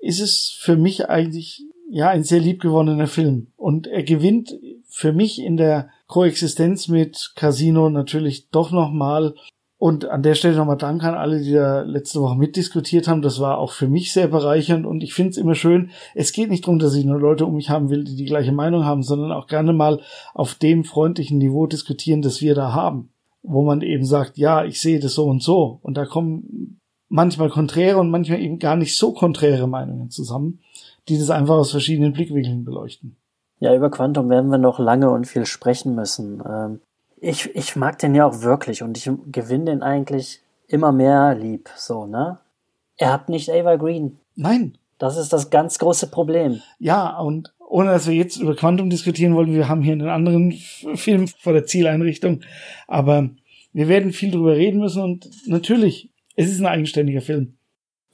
[0.00, 3.48] ist es für mich eigentlich ja ein sehr liebgewonnener Film.
[3.56, 4.54] Und er gewinnt
[4.88, 9.34] für mich in der Koexistenz mit Casino natürlich doch nochmal.
[9.82, 13.20] Und an der Stelle nochmal Dank an alle, die da letzte Woche mitdiskutiert haben.
[13.20, 15.90] Das war auch für mich sehr bereichernd und ich finde es immer schön.
[16.14, 18.52] Es geht nicht darum, dass ich nur Leute um mich haben will, die die gleiche
[18.52, 20.00] Meinung haben, sondern auch gerne mal
[20.34, 23.10] auf dem freundlichen Niveau diskutieren, das wir da haben.
[23.42, 25.80] Wo man eben sagt, ja, ich sehe das so und so.
[25.82, 30.60] Und da kommen manchmal konträre und manchmal eben gar nicht so konträre Meinungen zusammen,
[31.08, 33.16] die das einfach aus verschiedenen Blickwinkeln beleuchten.
[33.58, 36.40] Ja, über Quantum werden wir noch lange und viel sprechen müssen.
[36.48, 36.80] Ähm,
[37.22, 41.70] ich, ich mag den ja auch wirklich und ich gewinne den eigentlich immer mehr lieb,
[41.76, 42.38] so, ne?
[42.96, 44.18] Er hat nicht Ava Green.
[44.34, 44.76] Nein.
[44.98, 46.60] Das ist das ganz große Problem.
[46.78, 50.52] Ja, und ohne dass wir jetzt über Quantum diskutieren wollen, wir haben hier einen anderen
[50.94, 52.40] Film vor der Zieleinrichtung,
[52.88, 53.30] aber
[53.72, 57.54] wir werden viel drüber reden müssen und natürlich, es ist ein eigenständiger Film.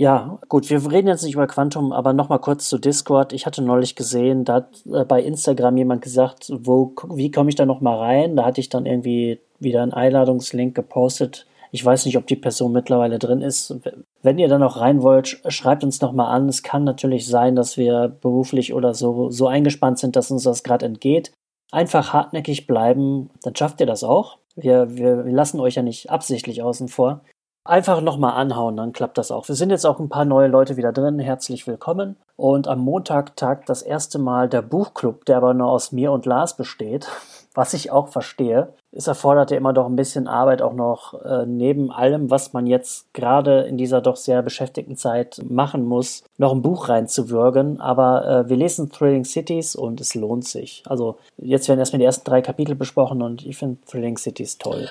[0.00, 3.32] Ja, gut, wir reden jetzt nicht über Quantum, aber nochmal kurz zu Discord.
[3.32, 7.56] Ich hatte neulich gesehen, da hat äh, bei Instagram jemand gesagt, wo, wie komme ich
[7.56, 8.36] da nochmal rein?
[8.36, 11.46] Da hatte ich dann irgendwie wieder einen Einladungslink gepostet.
[11.72, 13.74] Ich weiß nicht, ob die Person mittlerweile drin ist.
[14.22, 16.48] Wenn ihr da noch rein wollt, schreibt uns nochmal an.
[16.48, 20.62] Es kann natürlich sein, dass wir beruflich oder so, so eingespannt sind, dass uns das
[20.62, 21.32] gerade entgeht.
[21.72, 24.38] Einfach hartnäckig bleiben, dann schafft ihr das auch.
[24.54, 27.22] Wir, wir, wir lassen euch ja nicht absichtlich außen vor
[27.64, 29.46] einfach nochmal anhauen, dann klappt das auch.
[29.48, 31.18] Wir sind jetzt auch ein paar neue Leute wieder drin.
[31.18, 32.16] Herzlich willkommen.
[32.36, 36.24] Und am Montag tagt das erste Mal der Buchclub, der aber nur aus mir und
[36.24, 37.08] Lars besteht,
[37.54, 38.72] was ich auch verstehe.
[38.92, 42.66] Es erfordert ja immer doch ein bisschen Arbeit, auch noch äh, neben allem, was man
[42.66, 47.80] jetzt gerade in dieser doch sehr beschäftigten Zeit machen muss, noch ein Buch reinzuwürgen.
[47.80, 50.82] Aber äh, wir lesen Thrilling Cities und es lohnt sich.
[50.86, 54.88] Also jetzt werden erstmal die ersten drei Kapitel besprochen und ich finde Thrilling Cities toll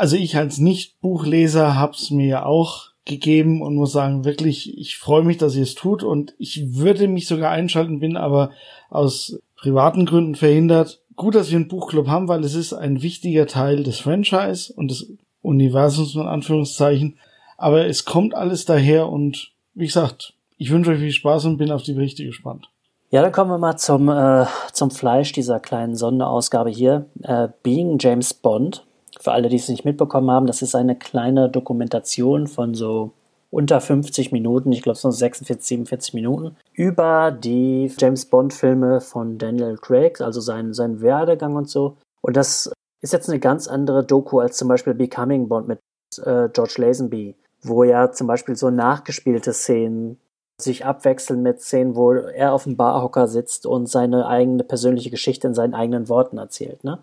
[0.00, 5.36] also ich als Nicht-Buchleser hab's mir auch gegeben und muss sagen, wirklich, ich freue mich,
[5.36, 8.50] dass ihr es tut und ich würde mich sogar einschalten, bin aber
[8.88, 11.02] aus privaten Gründen verhindert.
[11.16, 14.90] Gut, dass wir einen Buchclub haben, weil es ist ein wichtiger Teil des Franchise und
[14.90, 17.18] des Universums in Anführungszeichen.
[17.58, 21.70] Aber es kommt alles daher und wie gesagt, ich wünsche euch viel Spaß und bin
[21.70, 22.70] auf die Berichte gespannt.
[23.10, 27.04] Ja, dann kommen wir mal zum, äh, zum Fleisch dieser kleinen Sonderausgabe hier.
[27.22, 28.86] Äh, Being James Bond
[29.20, 33.12] für alle, die es nicht mitbekommen haben, das ist eine kleine Dokumentation von so
[33.50, 39.76] unter 50 Minuten, ich glaube so 46, 47 Minuten, über die James Bond-Filme von Daniel
[39.76, 41.96] Craig, also sein, sein Werdegang und so.
[42.22, 45.80] Und das ist jetzt eine ganz andere Doku als zum Beispiel Becoming Bond mit
[46.18, 50.18] äh, George Lazenby, wo ja zum Beispiel so nachgespielte Szenen
[50.62, 55.48] sich abwechseln mit Szenen, wo er auf dem Barhocker sitzt und seine eigene persönliche Geschichte
[55.48, 56.84] in seinen eigenen Worten erzählt.
[56.84, 57.02] Ne?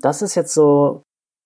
[0.00, 1.02] Das ist jetzt so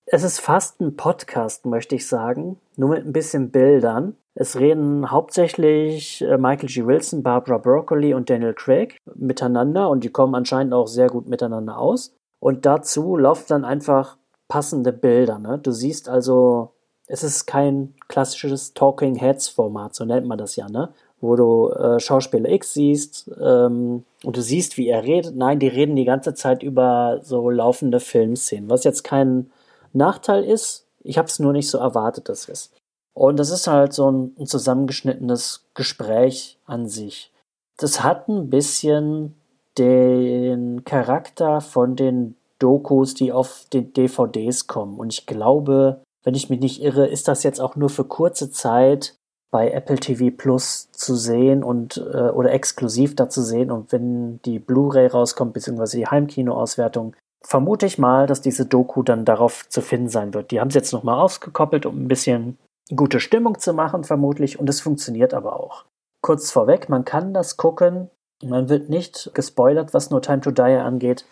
[0.07, 4.17] es ist fast ein Podcast, möchte ich sagen, nur mit ein bisschen Bildern.
[4.35, 6.87] Es reden hauptsächlich äh, Michael G.
[6.87, 11.79] Wilson, Barbara Broccoli und Daniel Craig miteinander und die kommen anscheinend auch sehr gut miteinander
[11.79, 12.15] aus.
[12.39, 14.17] Und dazu laufen dann einfach
[14.47, 15.39] passende Bilder.
[15.39, 15.59] Ne?
[15.61, 16.71] Du siehst also,
[17.09, 20.91] es ist kein klassisches Talking Heads Format, so nennt man das ja, ne?
[21.21, 25.35] wo du äh, Schauspieler X siehst ähm, und du siehst, wie er redet.
[25.35, 29.51] Nein, die reden die ganze Zeit über so laufende Filmszenen, was jetzt kein
[29.97, 32.71] Nachteil ist, ich habe es nur nicht so erwartet, dass es.
[33.15, 37.33] Und das ist halt so ein, ein zusammengeschnittenes Gespräch an sich.
[37.79, 39.35] Das hat ein bisschen
[39.79, 44.99] den Charakter von den Dokus, die auf den DVDs kommen.
[44.99, 48.51] Und ich glaube, wenn ich mich nicht irre, ist das jetzt auch nur für kurze
[48.51, 49.15] Zeit
[49.51, 53.71] bei Apple TV Plus zu sehen und äh, oder exklusiv da zu sehen.
[53.71, 57.15] Und wenn die Blu-ray rauskommt, beziehungsweise die Heimkino-Auswertung,
[57.47, 60.51] vermute ich mal, dass diese Doku dann darauf zu finden sein wird.
[60.51, 62.59] Die haben es jetzt nochmal ausgekoppelt, um ein bisschen
[62.95, 64.59] gute Stimmung zu machen, vermutlich.
[64.59, 65.85] Und es funktioniert aber auch.
[66.23, 68.11] Kurz vorweg, man kann das gucken.
[68.43, 71.25] Man wird nicht gespoilert, was No Time to Die angeht.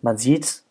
[0.00, 0.62] Man sieht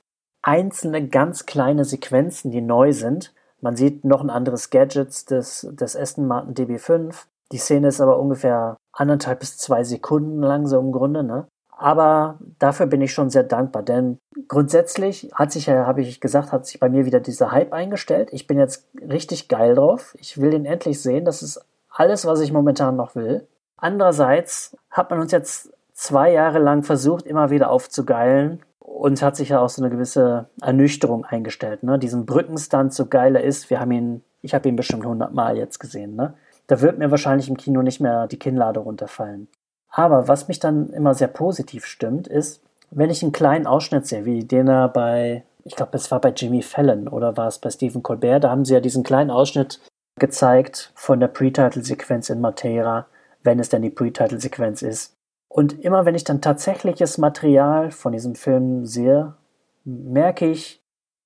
[0.42, 3.34] einzelne ganz kleine Sequenzen, die neu sind.
[3.62, 7.26] Man sieht noch ein anderes Gadget des, des Aston Martin DB5.
[7.52, 11.48] Die Szene ist aber ungefähr anderthalb bis zwei Sekunden lang, so im Grunde, ne?
[11.78, 16.52] Aber dafür bin ich schon sehr dankbar, denn grundsätzlich hat sich ja, habe ich gesagt,
[16.52, 18.30] hat sich bei mir wieder dieser Hype eingestellt.
[18.32, 20.16] Ich bin jetzt richtig geil drauf.
[20.20, 21.24] Ich will den endlich sehen.
[21.24, 23.48] Das ist alles, was ich momentan noch will.
[23.78, 29.50] Andererseits hat man uns jetzt zwei Jahre lang versucht, immer wieder aufzugeilen und hat sich
[29.50, 31.84] ja auch so eine gewisse Ernüchterung eingestellt.
[31.84, 32.00] Ne?
[32.00, 35.80] Diesen Brückenstand, so geil er ist, wir haben ihn, ich habe ihn bestimmt hundertmal jetzt
[35.80, 36.16] gesehen.
[36.16, 36.34] Ne?
[36.66, 39.48] Da wird mir wahrscheinlich im Kino nicht mehr die Kinnlade runterfallen.
[39.90, 44.26] Aber was mich dann immer sehr positiv stimmt, ist, wenn ich einen kleinen Ausschnitt sehe,
[44.26, 47.70] wie den er bei, ich glaube, es war bei Jimmy Fallon oder war es bei
[47.70, 49.80] Stephen Colbert, da haben sie ja diesen kleinen Ausschnitt
[50.20, 53.08] gezeigt von der Pre-Title-Sequenz in Matera,
[53.44, 55.14] wenn es denn die Pre-Title-Sequenz ist.
[55.50, 59.36] Und immer wenn ich dann tatsächliches Material von diesem Film sehe,
[59.84, 60.82] merke ich,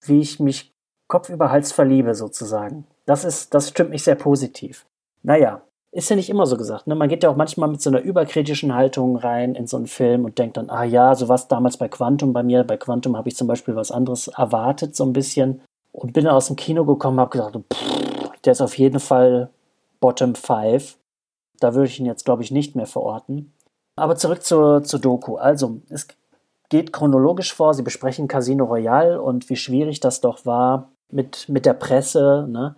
[0.05, 0.71] wie ich mich
[1.07, 2.87] Kopf über Hals verliebe, sozusagen.
[3.05, 4.85] Das ist, das stimmt mich sehr positiv.
[5.23, 6.87] Naja, ist ja nicht immer so gesagt.
[6.87, 6.95] Ne?
[6.95, 10.23] Man geht ja auch manchmal mit so einer überkritischen Haltung rein in so einen Film
[10.23, 12.63] und denkt dann, ah ja, so was damals bei Quantum bei mir.
[12.63, 15.61] Bei Quantum habe ich zum Beispiel was anderes erwartet, so ein bisschen.
[15.91, 18.99] Und bin dann aus dem Kino gekommen und habe gesagt, pff, der ist auf jeden
[19.01, 19.49] Fall
[19.99, 20.97] Bottom 5.
[21.59, 23.53] Da würde ich ihn jetzt, glaube ich, nicht mehr verorten.
[23.97, 25.35] Aber zurück zur, zur Doku.
[25.35, 26.07] Also, es
[26.69, 27.73] geht chronologisch vor.
[27.73, 32.47] Sie besprechen Casino Royale und wie schwierig das doch war mit, mit der Presse.
[32.49, 32.75] Ne?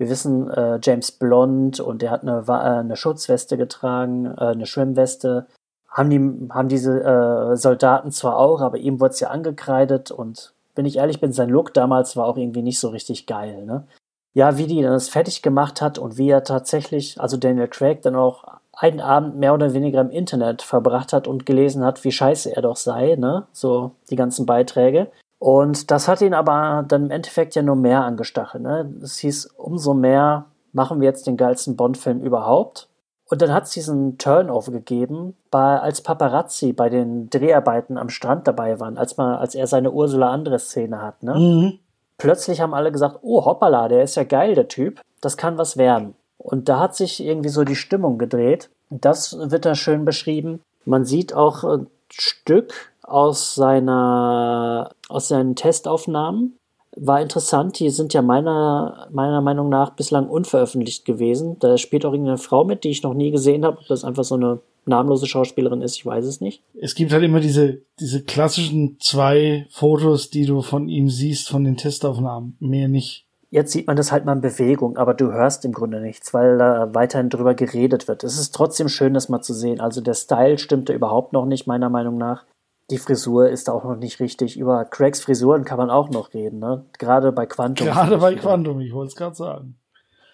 [0.00, 4.64] Wir wissen, äh, James Blond und er hat eine, äh, eine Schutzweste getragen, äh, eine
[4.64, 5.46] Schwimmweste.
[5.90, 10.54] Haben, die, haben diese äh, Soldaten zwar auch, aber ihm wurde es ja angekreidet und
[10.74, 13.66] wenn ich ehrlich bin, sein Look damals war auch irgendwie nicht so richtig geil.
[13.66, 13.86] Ne?
[14.32, 18.16] Ja, wie die das fertig gemacht hat und wie er tatsächlich, also Daniel Craig, dann
[18.16, 22.56] auch einen Abend mehr oder weniger im Internet verbracht hat und gelesen hat, wie scheiße
[22.56, 23.46] er doch sei, ne?
[23.52, 25.08] So die ganzen Beiträge.
[25.40, 28.62] Und das hat ihn aber dann im Endeffekt ja nur mehr angestachelt.
[28.62, 28.92] Ne?
[29.02, 32.88] Es hieß, umso mehr machen wir jetzt den geilsten Bond-Film überhaupt.
[33.30, 38.46] Und dann hat es diesen Turnover gegeben, bei, als Paparazzi bei den Dreharbeiten am Strand
[38.46, 41.22] dabei waren, als, man, als er seine Ursula Andres-Szene hat.
[41.22, 41.34] Ne?
[41.34, 41.78] Mhm.
[42.18, 45.00] Plötzlich haben alle gesagt, oh hoppala, der ist ja geil, der Typ.
[45.22, 46.14] Das kann was werden.
[46.36, 48.68] Und da hat sich irgendwie so die Stimmung gedreht.
[48.90, 50.60] Das wird da schön beschrieben.
[50.84, 56.56] Man sieht auch ein Stück aus seiner, aus seinen Testaufnahmen.
[56.96, 61.56] War interessant, die sind ja meiner, meiner Meinung nach bislang unveröffentlicht gewesen.
[61.60, 63.78] Da spielt auch irgendeine Frau mit, die ich noch nie gesehen habe.
[63.78, 66.62] Ob das einfach so eine namenlose Schauspielerin ist, ich weiß es nicht.
[66.80, 71.64] Es gibt halt immer diese, diese klassischen zwei Fotos, die du von ihm siehst, von
[71.64, 72.56] den Testaufnahmen.
[72.58, 73.26] Mehr nicht.
[73.52, 76.58] Jetzt sieht man das halt mal in Bewegung, aber du hörst im Grunde nichts, weil
[76.58, 78.22] da weiterhin drüber geredet wird.
[78.22, 79.80] Es ist trotzdem schön, das mal zu sehen.
[79.80, 82.44] Also der Style stimmte überhaupt noch nicht, meiner Meinung nach
[82.90, 84.58] die Frisur ist auch noch nicht richtig.
[84.58, 86.84] Über Craigs Frisuren kann man auch noch reden, ne?
[86.98, 87.86] Gerade bei Quantum.
[87.86, 89.76] Gerade bei Quantum, ich wollte es gerade sagen.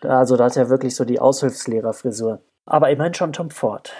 [0.03, 2.41] Also da hat er wirklich so die Aushilfslehrerfrisur.
[2.65, 3.93] Aber immerhin schon Tom Ford.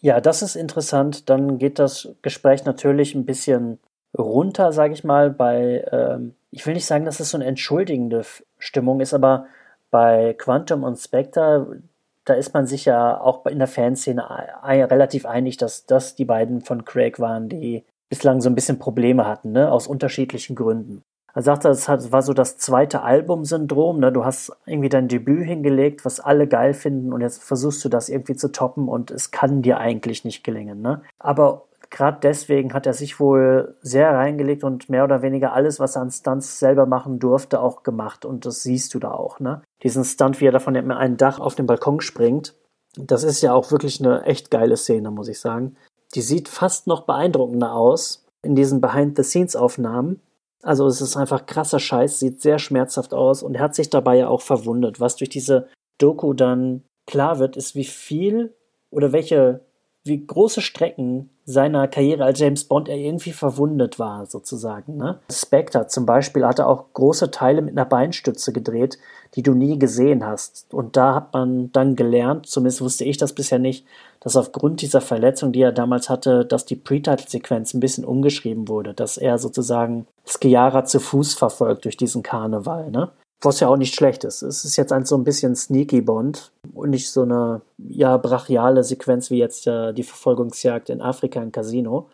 [0.00, 1.28] Ja, das ist interessant.
[1.30, 3.78] Dann geht das Gespräch natürlich ein bisschen
[4.16, 8.22] runter, sage ich mal, bei, ähm, ich will nicht sagen, dass es so eine entschuldigende
[8.58, 9.46] Stimmung ist, aber
[9.90, 11.82] bei Quantum und Spectre,
[12.24, 14.24] da ist man sich ja auch in der Fanszene
[14.64, 19.26] relativ einig, dass das die beiden von Craig waren, die bislang so ein bisschen Probleme
[19.26, 19.72] hatten, ne?
[19.72, 21.00] aus unterschiedlichen Gründen.
[21.32, 24.00] Er sagte, es war so das zweite Album-Syndrom.
[24.00, 24.12] Ne?
[24.12, 28.10] Du hast irgendwie dein Debüt hingelegt, was alle geil finden, und jetzt versuchst du das
[28.10, 30.82] irgendwie zu toppen und es kann dir eigentlich nicht gelingen.
[30.82, 31.00] Ne?
[31.18, 35.96] Aber gerade deswegen hat er sich wohl sehr reingelegt und mehr oder weniger alles, was
[35.96, 38.26] er an Stunts selber machen durfte, auch gemacht.
[38.26, 39.40] Und das siehst du da auch.
[39.40, 39.62] Ne?
[39.82, 42.54] Diesen Stunt, wie er da von einem Dach auf den Balkon springt,
[42.94, 45.76] das ist ja auch wirklich eine echt geile Szene, muss ich sagen.
[46.14, 50.20] Die sieht fast noch beeindruckender aus in diesen Behind-the-Scenes-Aufnahmen.
[50.62, 54.28] Also es ist einfach krasser Scheiß, sieht sehr schmerzhaft aus und hat sich dabei ja
[54.28, 55.00] auch verwundet.
[55.00, 58.54] Was durch diese Doku dann klar wird, ist, wie viel
[58.90, 59.64] oder welche,
[60.04, 64.96] wie große Strecken seiner Karriere als James Bond er irgendwie verwundet war, sozusagen.
[64.96, 65.18] Ne?
[65.30, 68.98] Spectre zum Beispiel hatte auch große Teile mit einer Beinstütze gedreht,
[69.34, 70.72] die du nie gesehen hast.
[70.72, 73.86] Und da hat man dann gelernt, zumindest wusste ich das bisher nicht,
[74.20, 78.94] dass aufgrund dieser Verletzung, die er damals hatte, dass die Pre-Title-Sequenz ein bisschen umgeschrieben wurde,
[78.94, 82.90] dass er sozusagen Skiara zu Fuß verfolgt durch diesen Karneval.
[82.90, 83.10] Ne?
[83.42, 84.42] Was ja auch nicht schlecht ist.
[84.42, 88.84] Es ist jetzt ein so ein bisschen Sneaky Bond und nicht so eine ja brachiale
[88.84, 92.08] Sequenz wie jetzt äh, die Verfolgungsjagd in Afrika im Casino.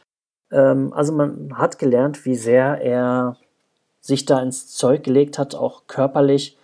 [0.51, 3.37] Ähm, also man hat gelernt, wie sehr er
[4.01, 6.57] sich da ins Zeug gelegt hat, auch körperlich.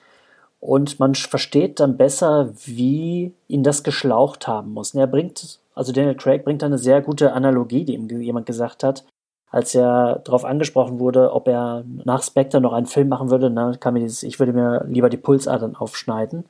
[0.60, 4.94] Und man versteht dann besser, wie ihn das geschlaucht haben muss.
[4.94, 8.82] Er bringt, also Daniel Craig bringt da eine sehr gute Analogie, die ihm jemand gesagt
[8.82, 9.04] hat
[9.54, 13.78] als er darauf angesprochen wurde, ob er nach Spectre noch einen Film machen würde, dann
[13.78, 16.44] kam dieses, ich würde mir lieber die Pulsadern aufschneiden.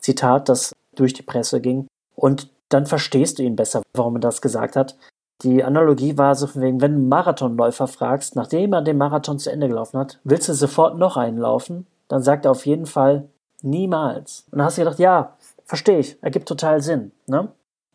[0.00, 1.86] Zitat, das durch die Presse ging.
[2.16, 4.96] Und dann verstehst du ihn besser, warum er das gesagt hat.
[5.42, 9.38] Die Analogie war so von wegen, wenn du einen Marathonläufer fragst, nachdem er den Marathon
[9.38, 11.86] zu Ende gelaufen hat, willst du sofort noch einen laufen?
[12.08, 13.28] Dann sagt er auf jeden Fall
[13.62, 14.46] niemals.
[14.50, 17.12] Und dann hast du gedacht, ja, verstehe ich, ergibt total Sinn.
[17.28, 17.52] Ne?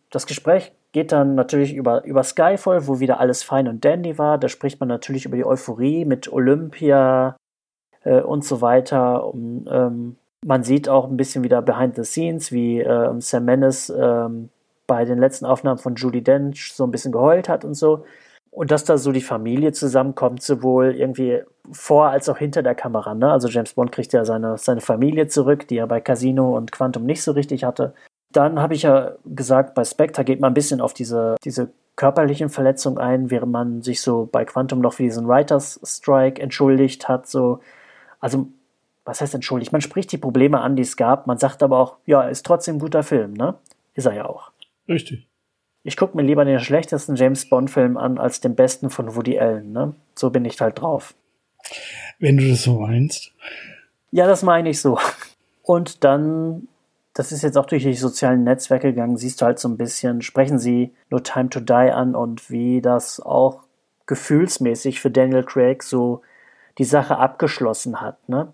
[0.10, 4.38] Das Gespräch geht dann natürlich über, über Skyfall, wo wieder alles fein und dandy war.
[4.38, 7.38] Da spricht man natürlich über die Euphorie mit Olympia
[8.04, 9.26] äh, und so weiter.
[9.26, 13.90] Und, ähm, man sieht auch ein bisschen wieder behind the scenes, wie äh, Sam Mendes
[13.90, 14.30] äh,
[14.86, 18.06] bei den letzten Aufnahmen von Judy Dench so ein bisschen geheult hat und so.
[18.50, 23.14] Und dass da so die Familie zusammenkommt, sowohl irgendwie vor als auch hinter der Kamera.
[23.14, 23.30] Ne?
[23.30, 27.06] Also James Bond kriegt ja seine, seine Familie zurück, die er bei Casino und Quantum
[27.06, 27.94] nicht so richtig hatte.
[28.32, 32.50] Dann habe ich ja gesagt, bei Spectre geht man ein bisschen auf diese, diese körperlichen
[32.50, 37.28] Verletzungen ein, während man sich so bei Quantum noch für diesen Writers Strike entschuldigt hat.
[37.28, 37.60] So,
[38.20, 38.48] also,
[39.04, 39.72] was heißt entschuldigt?
[39.72, 41.28] Man spricht die Probleme an, die es gab.
[41.28, 43.56] Man sagt aber auch, ja, ist trotzdem ein guter Film, ne?
[43.96, 44.52] Ist er ja auch.
[44.88, 45.28] Richtig.
[45.84, 49.72] Ich gucke mir lieber den schlechtesten James Bond-Film an als den besten von Woody Allen,
[49.72, 49.96] ne?
[50.16, 51.16] So bin ich halt drauf.
[52.20, 53.32] Wenn du das so meinst.
[54.12, 55.00] Ja, das meine ich so.
[55.64, 56.68] Und dann
[57.18, 60.22] das ist jetzt auch durch die sozialen Netzwerke gegangen, siehst du halt so ein bisschen,
[60.22, 63.64] sprechen sie No Time to Die an und wie das auch
[64.06, 66.22] gefühlsmäßig für Daniel Craig so
[66.78, 68.30] die Sache abgeschlossen hat.
[68.30, 68.54] Ne?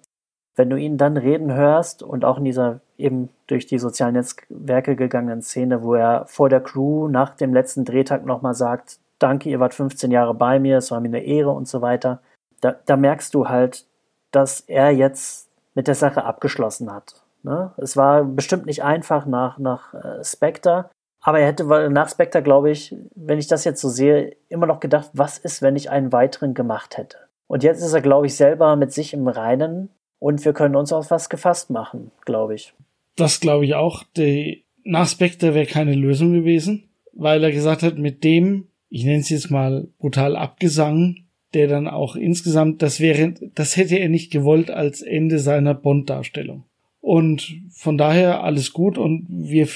[0.55, 4.95] Wenn du ihn dann reden hörst und auch in dieser eben durch die sozialen Netzwerke
[4.95, 9.59] gegangenen Szene, wo er vor der Crew nach dem letzten Drehtag nochmal sagt, danke, ihr
[9.59, 12.21] wart 15 Jahre bei mir, es war mir eine Ehre und so weiter,
[12.61, 13.85] da, da merkst du halt,
[14.31, 17.22] dass er jetzt mit der Sache abgeschlossen hat.
[17.43, 17.73] Ne?
[17.77, 20.89] Es war bestimmt nicht einfach nach, nach äh, Spectre,
[21.21, 24.79] aber er hätte nach Spectre, glaube ich, wenn ich das jetzt so sehe, immer noch
[24.79, 27.17] gedacht, was ist, wenn ich einen weiteren gemacht hätte.
[27.47, 30.91] Und jetzt ist er, glaube ich, selber mit sich im Reinen und wir können uns
[30.91, 32.73] auf was gefasst machen, glaube ich.
[33.15, 34.03] Das glaube ich auch.
[34.17, 39.19] Die, nach Spectre wäre keine Lösung gewesen, weil er gesagt hat, mit dem, ich nenne
[39.19, 44.31] es jetzt mal brutal Abgesang, der dann auch insgesamt, das wäre, das hätte er nicht
[44.31, 46.63] gewollt als Ende seiner Bond-Darstellung.
[47.03, 49.67] Und von daher alles gut und wir,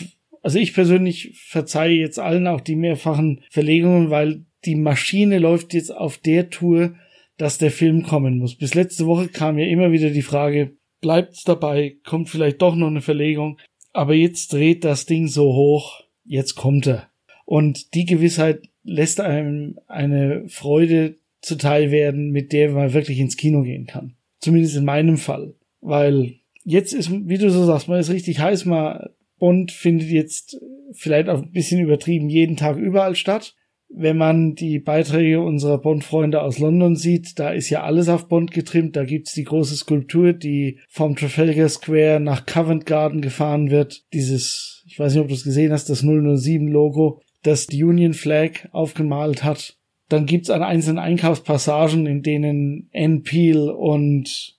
[0.44, 5.94] also ich persönlich verzeihe jetzt allen auch die mehrfachen Verlegungen, weil die Maschine läuft jetzt
[5.94, 6.96] auf der Tour,
[7.36, 8.56] dass der Film kommen muss.
[8.56, 12.88] Bis letzte Woche kam ja immer wieder die Frage, bleibt's dabei, kommt vielleicht doch noch
[12.88, 13.58] eine Verlegung,
[13.92, 17.10] aber jetzt dreht das Ding so hoch, jetzt kommt er.
[17.44, 23.64] Und die Gewissheit lässt einem eine Freude zuteil werden, mit der man wirklich ins Kino
[23.64, 24.16] gehen kann.
[24.40, 25.56] Zumindest in meinem Fall.
[25.82, 26.36] Weil
[26.68, 30.60] jetzt ist, wie du so sagst, man ist richtig heiß, mal Bond findet jetzt
[30.92, 33.56] vielleicht auch ein bisschen übertrieben jeden Tag überall statt.
[33.90, 38.52] Wenn man die Beiträge unserer Bond-Freunde aus London sieht, da ist ja alles auf Bond
[38.52, 38.98] getrimmt.
[38.98, 44.04] Da gibt's die große Skulptur, die vom Trafalgar Square nach Covent Garden gefahren wird.
[44.12, 48.68] Dieses, ich weiß nicht, ob du es gesehen hast, das 007-Logo, das die Union Flag
[48.74, 49.78] aufgemalt hat.
[50.10, 54.57] Dann gibt's an einzelnen Einkaufspassagen, in denen Anne Peel und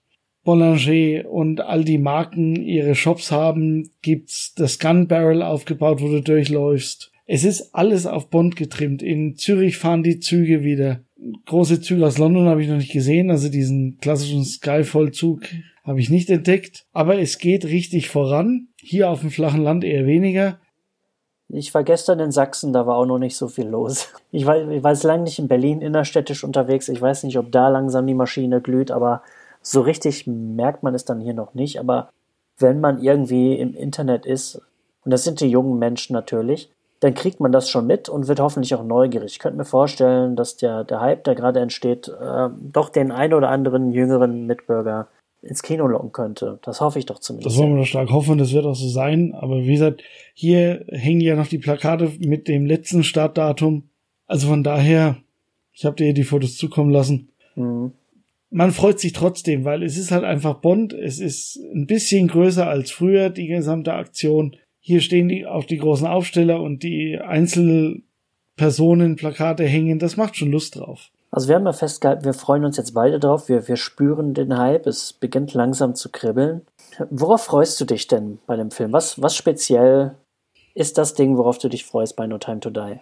[0.48, 6.22] Boulanger und all die Marken ihre Shops haben, gibt's das Gun Barrel aufgebaut, wo du
[6.22, 7.12] durchläufst.
[7.26, 9.02] Es ist alles auf Bond getrimmt.
[9.02, 11.00] In Zürich fahren die Züge wieder.
[11.44, 15.42] Große Züge aus London habe ich noch nicht gesehen, also diesen klassischen Skyfall-Zug
[15.84, 16.86] habe ich nicht entdeckt.
[16.94, 18.68] Aber es geht richtig voran.
[18.80, 20.60] Hier auf dem flachen Land eher weniger.
[21.50, 24.08] Ich war gestern in Sachsen, da war auch noch nicht so viel los.
[24.30, 26.88] Ich war, ich war jetzt lange nicht in Berlin innerstädtisch unterwegs.
[26.88, 29.22] Ich weiß nicht, ob da langsam die Maschine glüht, aber
[29.62, 32.10] so richtig merkt man es dann hier noch nicht, aber
[32.58, 34.60] wenn man irgendwie im Internet ist,
[35.04, 38.40] und das sind die jungen Menschen natürlich, dann kriegt man das schon mit und wird
[38.40, 39.32] hoffentlich auch neugierig.
[39.32, 43.32] Ich könnte mir vorstellen, dass der, der Hype, der gerade entsteht, äh, doch den ein
[43.32, 45.06] oder anderen jüngeren Mitbürger
[45.40, 46.58] ins Kino locken könnte.
[46.62, 47.54] Das hoffe ich doch zumindest.
[47.54, 49.34] Das wollen wir doch stark hoffen, das wird auch so sein.
[49.34, 50.02] Aber wie gesagt,
[50.34, 53.84] hier hängen ja noch die Plakate mit dem letzten Startdatum
[54.26, 55.16] Also von daher,
[55.72, 57.28] ich habe dir die Fotos zukommen lassen.
[57.54, 57.92] Mhm.
[58.50, 60.92] Man freut sich trotzdem, weil es ist halt einfach Bond.
[60.92, 64.56] Es ist ein bisschen größer als früher, die gesamte Aktion.
[64.80, 69.98] Hier stehen die auf die großen Aufsteller und die Einzelpersonen Plakate hängen.
[69.98, 71.10] Das macht schon Lust drauf.
[71.30, 73.48] Also wir haben ja festgehalten, wir freuen uns jetzt beide drauf.
[73.48, 74.86] Wir, wir spüren den Hype.
[74.86, 76.62] Es beginnt langsam zu kribbeln.
[77.10, 78.92] Worauf freust du dich denn bei dem Film?
[78.92, 80.14] Was, was speziell
[80.74, 83.00] ist das Ding, worauf du dich freust bei No Time to Die?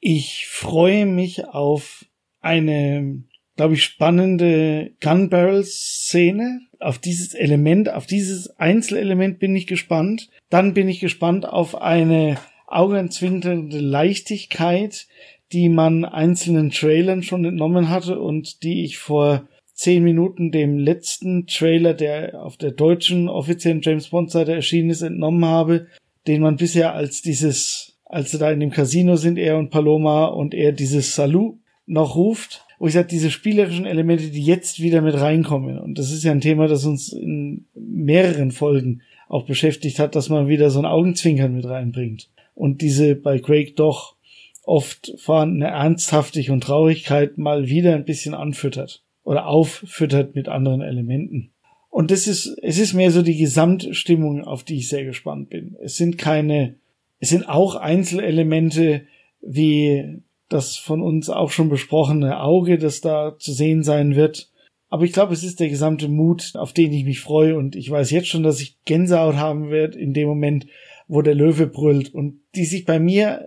[0.00, 2.06] Ich freue mich auf
[2.40, 3.22] eine,
[3.58, 6.60] glaube ich, spannende Gun Barrel Szene.
[6.78, 10.30] Auf dieses Element, auf dieses Einzelelement bin ich gespannt.
[10.48, 12.38] Dann bin ich gespannt auf eine
[12.68, 15.08] augenzwinkernde Leichtigkeit,
[15.50, 21.48] die man einzelnen Trailern schon entnommen hatte und die ich vor zehn Minuten dem letzten
[21.48, 25.88] Trailer, der auf der deutschen offiziellen James Bond Seite erschienen ist, entnommen habe,
[26.28, 30.26] den man bisher als dieses, als sie da in dem Casino sind, er und Paloma
[30.26, 35.00] und er dieses Salut noch ruft, wo ich sage, diese spielerischen Elemente, die jetzt wieder
[35.00, 35.78] mit reinkommen.
[35.78, 40.28] Und das ist ja ein Thema, das uns in mehreren Folgen auch beschäftigt hat, dass
[40.28, 42.30] man wieder so ein Augenzwinkern mit reinbringt.
[42.54, 44.16] Und diese bei Craig doch
[44.64, 51.50] oft vorhandene Ernsthaftigkeit und Traurigkeit mal wieder ein bisschen anfüttert oder auffüttert mit anderen Elementen.
[51.90, 55.76] Und das ist, es ist mehr so die Gesamtstimmung, auf die ich sehr gespannt bin.
[55.82, 56.76] Es sind keine,
[57.18, 59.02] es sind auch Einzelelemente
[59.40, 64.50] wie das von uns auch schon besprochene Auge, das da zu sehen sein wird.
[64.88, 67.56] Aber ich glaube, es ist der gesamte Mut, auf den ich mich freue.
[67.56, 70.66] Und ich weiß jetzt schon, dass ich Gänsehaut haben werde in dem Moment,
[71.06, 72.14] wo der Löwe brüllt.
[72.14, 73.44] Und die sich bei mir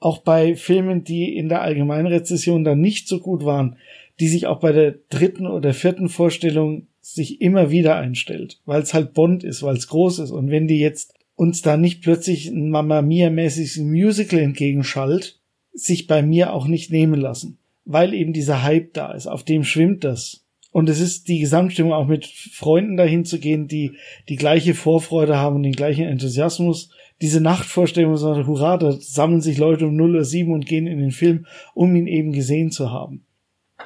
[0.00, 3.76] auch bei Filmen, die in der allgemeinen Rezession dann nicht so gut waren,
[4.20, 8.94] die sich auch bei der dritten oder vierten Vorstellung sich immer wieder einstellt, weil es
[8.94, 10.30] halt Bond ist, weil es groß ist.
[10.30, 15.37] Und wenn die jetzt uns da nicht plötzlich ein Mamma Mia-mäßiges Musical entgegenschallt,
[15.78, 19.64] sich bei mir auch nicht nehmen lassen, weil eben dieser Hype da ist, auf dem
[19.64, 20.44] schwimmt das.
[20.70, 23.96] Und es ist die Gesamtstimmung auch mit Freunden dahin zu gehen, die
[24.28, 26.90] die gleiche Vorfreude haben den gleichen Enthusiasmus.
[27.22, 30.98] Diese Nachtvorstellung, so, hurra, da sammeln sich Leute um 0 Uhr 7 und gehen in
[30.98, 33.24] den Film, um ihn eben gesehen zu haben.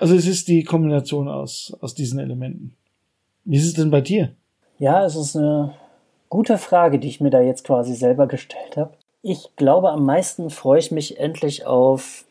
[0.00, 2.74] Also es ist die Kombination aus, aus diesen Elementen.
[3.44, 4.34] Wie ist es denn bei dir?
[4.78, 5.74] Ja, es ist eine
[6.28, 8.94] gute Frage, die ich mir da jetzt quasi selber gestellt habe.
[9.22, 12.24] Ich glaube, am meisten freue ich mich endlich auf,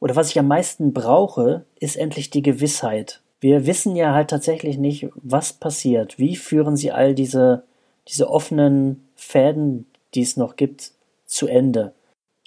[0.00, 3.20] oder was ich am meisten brauche, ist endlich die Gewissheit.
[3.40, 6.18] Wir wissen ja halt tatsächlich nicht, was passiert.
[6.18, 7.64] Wie führen sie all diese,
[8.08, 10.92] diese offenen Fäden, die es noch gibt,
[11.26, 11.92] zu Ende?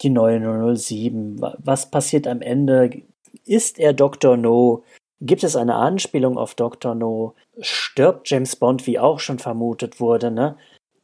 [0.01, 1.39] Die neue 007.
[1.59, 3.03] Was passiert am Ende?
[3.45, 4.35] Ist er Dr.
[4.35, 4.83] No?
[5.21, 6.95] Gibt es eine Anspielung auf Dr.
[6.95, 7.35] No?
[7.59, 10.57] Stirbt James Bond, wie auch schon vermutet wurde, ne?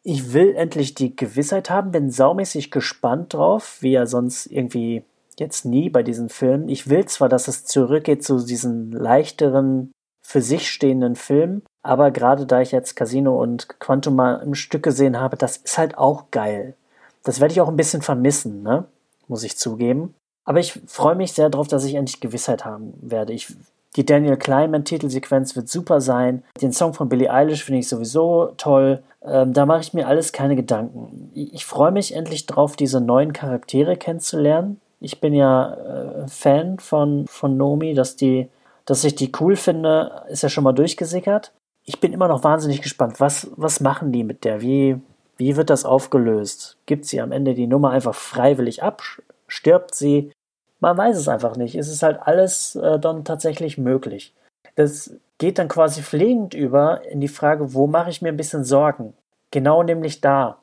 [0.10, 5.04] Ich will endlich die Gewissheit haben, bin saumäßig gespannt drauf, wie er sonst irgendwie
[5.38, 6.70] jetzt nie bei diesen Filmen.
[6.70, 9.92] Ich will zwar, dass es zurückgeht zu diesen leichteren,
[10.22, 14.84] für sich stehenden Filmen, aber gerade da ich jetzt Casino und Quantum mal im Stück
[14.84, 16.76] gesehen habe, das ist halt auch geil.
[17.24, 18.86] Das werde ich auch ein bisschen vermissen, ne?
[19.28, 20.14] Muss ich zugeben.
[20.46, 23.34] Aber ich freue mich sehr darauf, dass ich endlich Gewissheit haben werde.
[23.34, 23.54] Ich,
[23.98, 26.44] die Daniel Kleinman-Titelsequenz wird super sein.
[26.62, 29.02] Den Song von Billie Eilish finde ich sowieso toll.
[29.26, 31.32] Ähm, da mache ich mir alles keine Gedanken.
[31.34, 34.80] Ich, ich freue mich endlich drauf, diese neuen Charaktere kennenzulernen.
[35.00, 38.50] Ich bin ja äh, Fan von, von Nomi, dass die,
[38.86, 41.52] dass ich die cool finde, ist ja schon mal durchgesickert.
[41.84, 43.20] Ich bin immer noch wahnsinnig gespannt.
[43.20, 44.62] Was, was machen die mit der?
[44.62, 44.98] Wie,
[45.38, 46.78] wie wird das aufgelöst?
[46.86, 49.02] Gibt sie am Ende die Nummer einfach freiwillig ab?
[49.48, 50.32] Stirbt sie?
[50.80, 51.76] Man weiß es einfach nicht.
[51.76, 54.34] Es ist halt alles äh, dann tatsächlich möglich.
[54.76, 58.64] Das geht dann quasi pflegend über in die Frage, wo mache ich mir ein bisschen
[58.64, 59.14] Sorgen?
[59.52, 60.58] Genau nämlich da,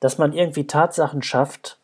[0.00, 1.78] dass man irgendwie Tatsachen schafft,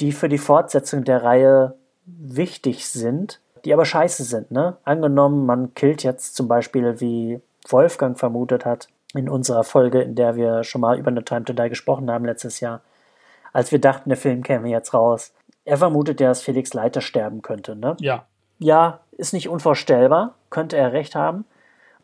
[0.00, 1.74] die für die Fortsetzung der Reihe
[2.06, 4.50] wichtig sind, die aber scheiße sind.
[4.50, 4.76] Ne?
[4.84, 10.36] Angenommen, man killt jetzt zum Beispiel, wie Wolfgang vermutet hat, in unserer Folge, in der
[10.36, 12.80] wir schon mal über eine Time to Die gesprochen haben letztes Jahr,
[13.52, 15.32] als wir dachten, der Film käme jetzt raus.
[15.64, 17.96] Er vermutet ja, dass Felix Leiter sterben könnte, ne?
[18.00, 18.26] Ja.
[18.58, 21.44] Ja, ist nicht unvorstellbar, könnte er recht haben.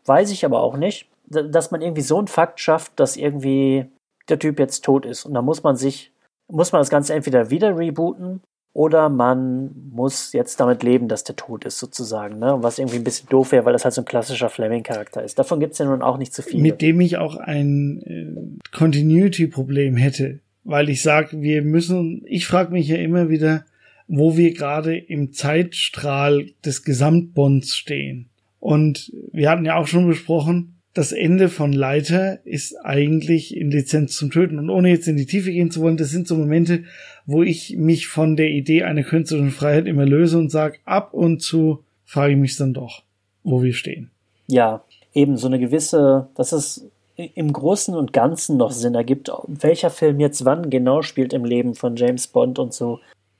[0.05, 3.85] Weiß ich aber auch nicht, dass man irgendwie so einen Fakt schafft, dass irgendwie
[4.29, 5.25] der Typ jetzt tot ist.
[5.25, 6.11] Und da muss man sich,
[6.47, 8.41] muss man das Ganze entweder wieder rebooten
[8.73, 12.39] oder man muss jetzt damit leben, dass der tot ist, sozusagen.
[12.39, 12.57] Ne?
[12.61, 15.39] Was irgendwie ein bisschen doof wäre, weil das halt so ein klassischer Fleming-Charakter ist.
[15.39, 16.61] Davon gibt es ja nun auch nicht zu viel.
[16.61, 20.39] Mit dem ich auch ein äh, Continuity-Problem hätte
[20.69, 23.65] weil ich sage, wir müssen, ich frage mich ja immer wieder,
[24.07, 28.29] wo wir gerade im Zeitstrahl des Gesamtbonds stehen.
[28.59, 34.15] Und wir hatten ja auch schon besprochen, das Ende von Leiter ist eigentlich in Lizenz
[34.15, 34.59] zum Töten.
[34.59, 36.83] Und ohne jetzt in die Tiefe gehen zu wollen, das sind so Momente,
[37.25, 41.41] wo ich mich von der Idee einer künstlerischen Freiheit immer löse und sage, ab und
[41.41, 43.03] zu frage ich mich dann doch,
[43.43, 44.11] wo wir stehen.
[44.47, 46.89] Ja, eben so eine gewisse, dass es
[47.19, 51.75] im Großen und Ganzen noch Sinn ergibt, welcher Film jetzt wann genau spielt im Leben
[51.75, 52.99] von James Bond und so.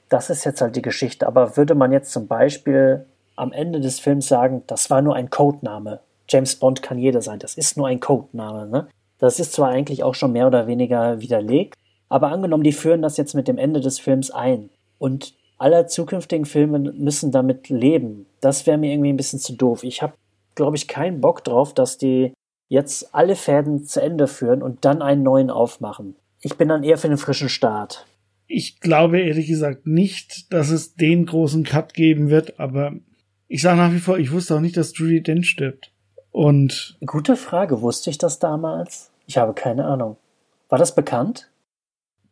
[0.10, 1.28] Das ist jetzt halt die Geschichte.
[1.28, 3.06] Aber würde man jetzt zum Beispiel
[3.36, 6.00] am Ende des Films sagen, das war nur ein Codename.
[6.28, 8.68] James Bond kann jeder sein, das ist nur ein Codename.
[8.68, 8.88] Ne?
[9.18, 11.76] Das ist zwar eigentlich auch schon mehr oder weniger widerlegt,
[12.10, 16.46] aber angenommen, die führen das jetzt mit dem Ende des Films ein und alle zukünftigen
[16.46, 18.26] Filme müssen damit leben.
[18.42, 19.84] Das wäre mir irgendwie ein bisschen zu doof.
[19.84, 20.14] Ich habe,
[20.56, 22.34] glaube ich, keinen Bock drauf, dass die
[22.70, 26.15] jetzt alle Fäden zu Ende führen und dann einen neuen aufmachen.
[26.39, 28.05] Ich bin dann eher für den frischen Start.
[28.47, 32.93] Ich glaube ehrlich gesagt nicht, dass es den großen Cut geben wird, aber
[33.47, 35.91] ich sage nach wie vor, ich wusste auch nicht, dass Judy Dent stirbt.
[36.32, 36.97] Und.
[37.05, 37.82] Gute Frage.
[37.82, 39.11] Wusste ich das damals?
[39.26, 40.17] Ich habe keine Ahnung.
[40.70, 41.49] War das bekannt?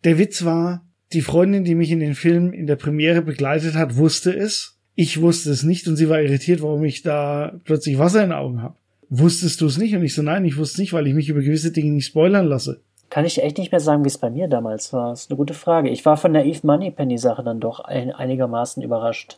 [0.03, 3.97] Der Witz war, die Freundin, die mich in den Film in der Premiere begleitet hat,
[3.97, 4.77] wusste es.
[4.93, 8.38] Ich wusste es nicht und sie war irritiert, warum ich da plötzlich Wasser in den
[8.38, 8.75] Augen habe.
[9.10, 9.95] Wusstest du es nicht?
[9.95, 12.08] Und ich so, nein, ich wusste es nicht, weil ich mich über gewisse Dinge nicht
[12.08, 12.82] spoilern lasse.
[13.10, 15.12] Kann ich echt nicht mehr sagen, wie es bei mir damals war.
[15.12, 15.89] Das ist eine gute Frage.
[15.89, 19.38] Ich war von der Eve Moneypenny Sache dann doch ein, einigermaßen überrascht.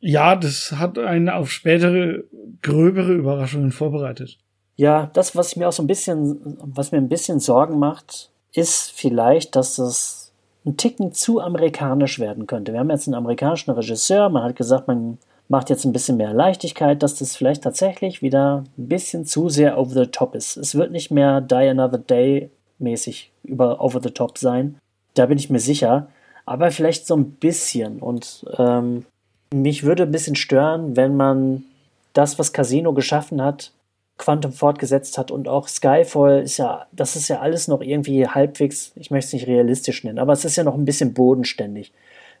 [0.00, 2.24] Ja, das hat einen auf spätere,
[2.62, 4.38] gröbere Überraschungen vorbereitet.
[4.76, 8.90] Ja, das, was mir auch so ein bisschen, was mir ein bisschen Sorgen macht, ist
[8.92, 10.32] vielleicht, dass das
[10.64, 12.72] ein Ticken zu amerikanisch werden könnte.
[12.72, 15.18] Wir haben jetzt einen amerikanischen Regisseur, man hat gesagt, man
[15.50, 19.78] macht jetzt ein bisschen mehr Leichtigkeit, dass das vielleicht tatsächlich wieder ein bisschen zu sehr
[19.78, 20.56] over the top ist.
[20.56, 24.78] Es wird nicht mehr Die Another Day mäßig über over the top sein.
[25.14, 26.06] Da bin ich mir sicher.
[26.46, 27.98] Aber vielleicht so ein bisschen.
[27.98, 29.04] Und ähm,
[29.52, 31.64] mich würde ein bisschen stören, wenn man
[32.12, 33.72] das, was Casino geschaffen hat,
[34.18, 38.92] Quantum fortgesetzt hat und auch Skyfall ist ja, das ist ja alles noch irgendwie halbwegs,
[38.94, 41.90] ich möchte es nicht realistisch nennen, aber es ist ja noch ein bisschen bodenständig.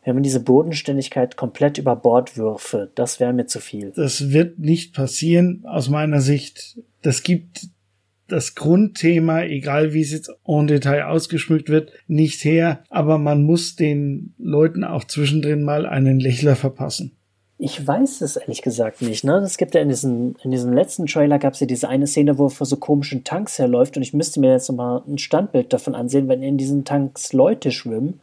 [0.04, 3.92] Wenn man diese Bodenständigkeit komplett über Bord würfe, das wäre mir zu viel.
[3.94, 6.78] Das wird nicht passieren, aus meiner Sicht.
[7.02, 7.68] Das gibt
[8.28, 13.76] das Grundthema, egal wie es jetzt en Detail ausgeschmückt wird, nicht her, aber man muss
[13.76, 17.12] den Leuten auch zwischendrin mal einen Lächler verpassen.
[17.62, 19.22] Ich weiß es ehrlich gesagt nicht.
[19.22, 19.34] Ne?
[19.36, 22.38] Es gibt ja in diesem, in diesem letzten Trailer gab es ja diese eine Szene,
[22.38, 25.70] wo er vor so komischen Tanks herläuft und ich müsste mir jetzt nochmal ein Standbild
[25.70, 28.20] davon ansehen, wenn in diesen Tanks Leute schwimmen.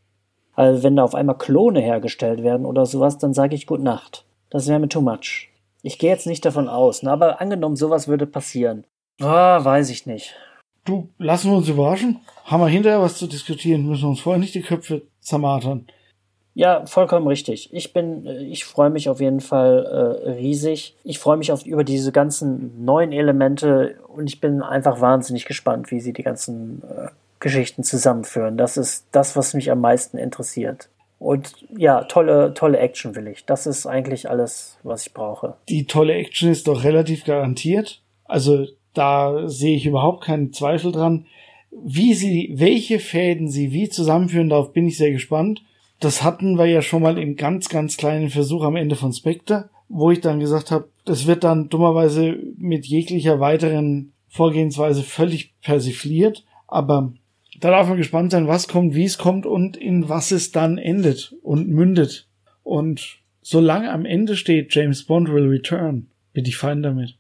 [0.57, 4.25] Also wenn da auf einmal Klone hergestellt werden oder sowas, dann sage ich Gute Nacht.
[4.49, 5.49] Das wäre mir too much.
[5.83, 7.11] Ich gehe jetzt nicht davon aus, ne?
[7.11, 8.83] aber angenommen, sowas würde passieren.
[9.21, 10.35] Ah, weiß ich nicht.
[10.83, 12.21] Du, lassen wir uns überraschen.
[12.43, 15.85] Haben wir hinterher was zu diskutieren, müssen wir uns vorher nicht die Köpfe zermartern.
[16.55, 17.71] Ja, vollkommen richtig.
[17.71, 19.85] Ich bin, äh, ich freue mich auf jeden Fall
[20.25, 20.95] äh, riesig.
[21.03, 25.91] Ich freue mich auf über diese ganzen neuen Elemente und ich bin einfach wahnsinnig gespannt,
[25.91, 27.09] wie sie die ganzen äh,
[27.47, 28.57] Geschichten zusammenführen.
[28.57, 30.89] Das ist das, was mich am meisten interessiert.
[31.17, 33.45] Und ja, tolle, tolle Action will ich.
[33.45, 35.55] Das ist eigentlich alles, was ich brauche.
[35.69, 38.01] Die tolle Action ist doch relativ garantiert.
[38.25, 41.25] Also da sehe ich überhaupt keinen Zweifel dran.
[41.71, 45.63] Wie sie, welche Fäden sie wie zusammenführen, darauf bin ich sehr gespannt.
[45.99, 49.69] Das hatten wir ja schon mal im ganz, ganz kleinen Versuch am Ende von Spectre,
[49.89, 56.43] wo ich dann gesagt habe, das wird dann dummerweise mit jeglicher weiteren Vorgehensweise völlig persifliert.
[56.67, 57.13] Aber
[57.59, 60.77] da darf man gespannt sein, was kommt, wie es kommt und in was es dann
[60.77, 62.27] endet und mündet.
[62.63, 67.17] Und solange am Ende steht, James Bond will return, bin ich fein damit.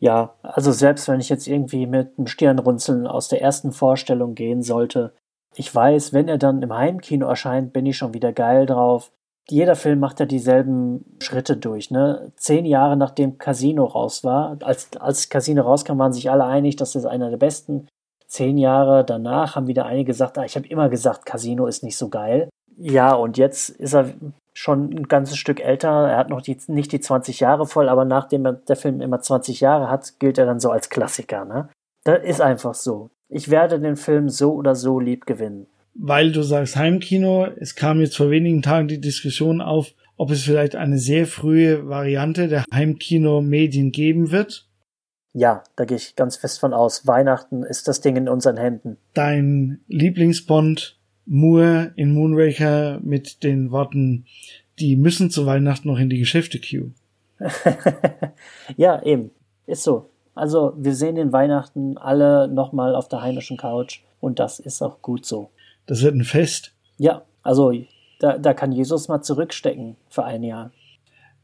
[0.00, 4.62] Ja, also selbst wenn ich jetzt irgendwie mit einem Stirnrunzeln aus der ersten Vorstellung gehen
[4.62, 5.12] sollte,
[5.54, 9.12] ich weiß, wenn er dann im Heimkino erscheint, bin ich schon wieder geil drauf.
[9.50, 12.32] Jeder Film macht ja dieselben Schritte durch, ne?
[12.36, 16.94] Zehn Jahre nachdem Casino raus war, als, als Casino rauskam, waren sich alle einig, das
[16.94, 17.88] ist einer der besten.
[18.28, 21.96] Zehn Jahre danach haben wieder einige gesagt, ah, ich habe immer gesagt, Casino ist nicht
[21.96, 22.50] so geil.
[22.76, 24.12] Ja, und jetzt ist er
[24.52, 25.88] schon ein ganzes Stück älter.
[25.88, 29.20] Er hat noch die, nicht die 20 Jahre voll, aber nachdem er, der Film immer
[29.20, 31.44] 20 Jahre hat, gilt er dann so als Klassiker.
[31.44, 31.68] Ne?
[32.04, 33.10] Das ist einfach so.
[33.30, 35.66] Ich werde den Film so oder so lieb gewinnen.
[35.94, 40.42] Weil du sagst Heimkino, es kam jetzt vor wenigen Tagen die Diskussion auf, ob es
[40.42, 44.67] vielleicht eine sehr frühe Variante der Heimkino-Medien geben wird.
[45.38, 47.06] Ja, da gehe ich ganz fest von aus.
[47.06, 48.96] Weihnachten ist das Ding in unseren Händen.
[49.14, 54.26] Dein Lieblingsbond Moore in Moonraker mit den Worten,
[54.80, 56.90] die müssen zu Weihnachten noch in die Geschäfte queue.
[58.76, 59.30] ja, eben.
[59.66, 60.10] Ist so.
[60.34, 65.02] Also wir sehen den Weihnachten alle nochmal auf der heimischen Couch und das ist auch
[65.02, 65.50] gut so.
[65.86, 66.72] Das wird ein Fest.
[66.96, 67.72] Ja, also
[68.18, 70.72] da, da kann Jesus mal zurückstecken für ein Jahr.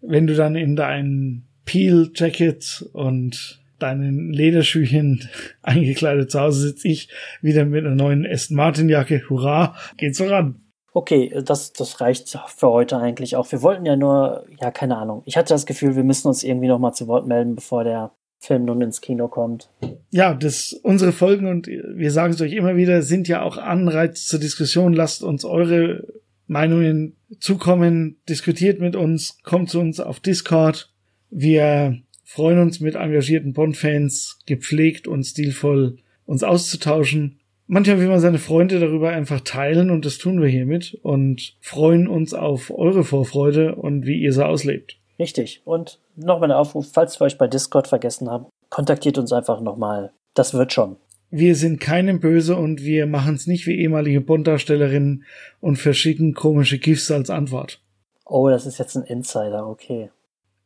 [0.01, 5.29] Wenn du dann in deinen Peel-Jacket und deinen Lederschüchen
[5.63, 7.09] eingekleidet zu Hause sitze ich
[7.43, 9.23] wieder mit einer neuen Aston Martin Jacke.
[9.29, 10.61] Hurra, geht's voran.
[10.93, 13.51] Okay, das, das reicht für heute eigentlich auch.
[13.51, 15.23] Wir wollten ja nur, ja, keine Ahnung.
[15.25, 18.65] Ich hatte das Gefühl, wir müssen uns irgendwie nochmal zu Wort melden, bevor der Film
[18.65, 19.71] nun ins Kino kommt.
[20.11, 24.27] Ja, das, unsere Folgen, und wir sagen es euch immer wieder, sind ja auch Anreiz
[24.27, 24.93] zur Diskussion.
[24.93, 26.07] Lasst uns eure
[26.47, 30.93] Meinungen zukommen, diskutiert mit uns, kommt zu uns auf Discord.
[31.31, 31.99] Wir
[32.35, 37.39] freuen uns mit engagierten Bond-Fans, gepflegt und stilvoll uns auszutauschen.
[37.69, 42.09] Manchmal will man seine Freunde darüber einfach teilen und das tun wir hiermit und freuen
[42.09, 44.99] uns auf eure Vorfreude und wie ihr so auslebt.
[45.21, 45.63] Richtig.
[45.65, 50.11] Und nochmal ein Aufruf, falls wir euch bei Discord vergessen haben, kontaktiert uns einfach nochmal.
[50.35, 50.97] Das wird schon.
[51.31, 55.23] Wir sind keinem böse und wir machen es nicht wie ehemalige Bond-Darstellerinnen
[55.61, 57.81] und verschicken komische GIFs als Antwort.
[58.27, 60.11] Oh, das ist jetzt ein Insider, okay.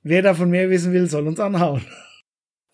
[0.03, 1.83] Wer davon mehr wissen will, soll uns anhauen.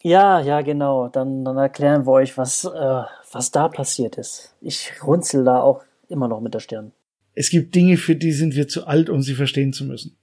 [0.02, 1.08] Ja, ja, genau.
[1.08, 3.02] Dann, dann erklären wir euch, was, äh,
[3.32, 4.54] was da passiert ist.
[4.60, 6.92] Ich runzel da auch immer noch mit der Stirn.
[7.34, 10.16] Es gibt Dinge, für die sind wir zu alt, um sie verstehen zu müssen.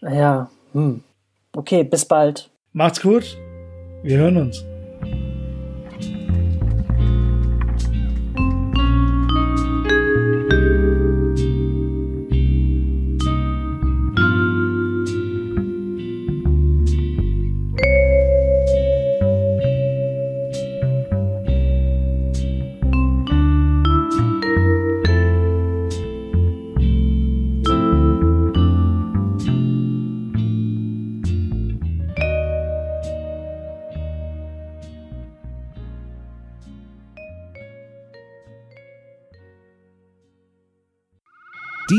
[0.00, 1.02] Ja, hm.
[1.52, 2.50] Okay, bis bald.
[2.72, 3.36] Macht's gut.
[4.02, 4.64] Wir hören uns.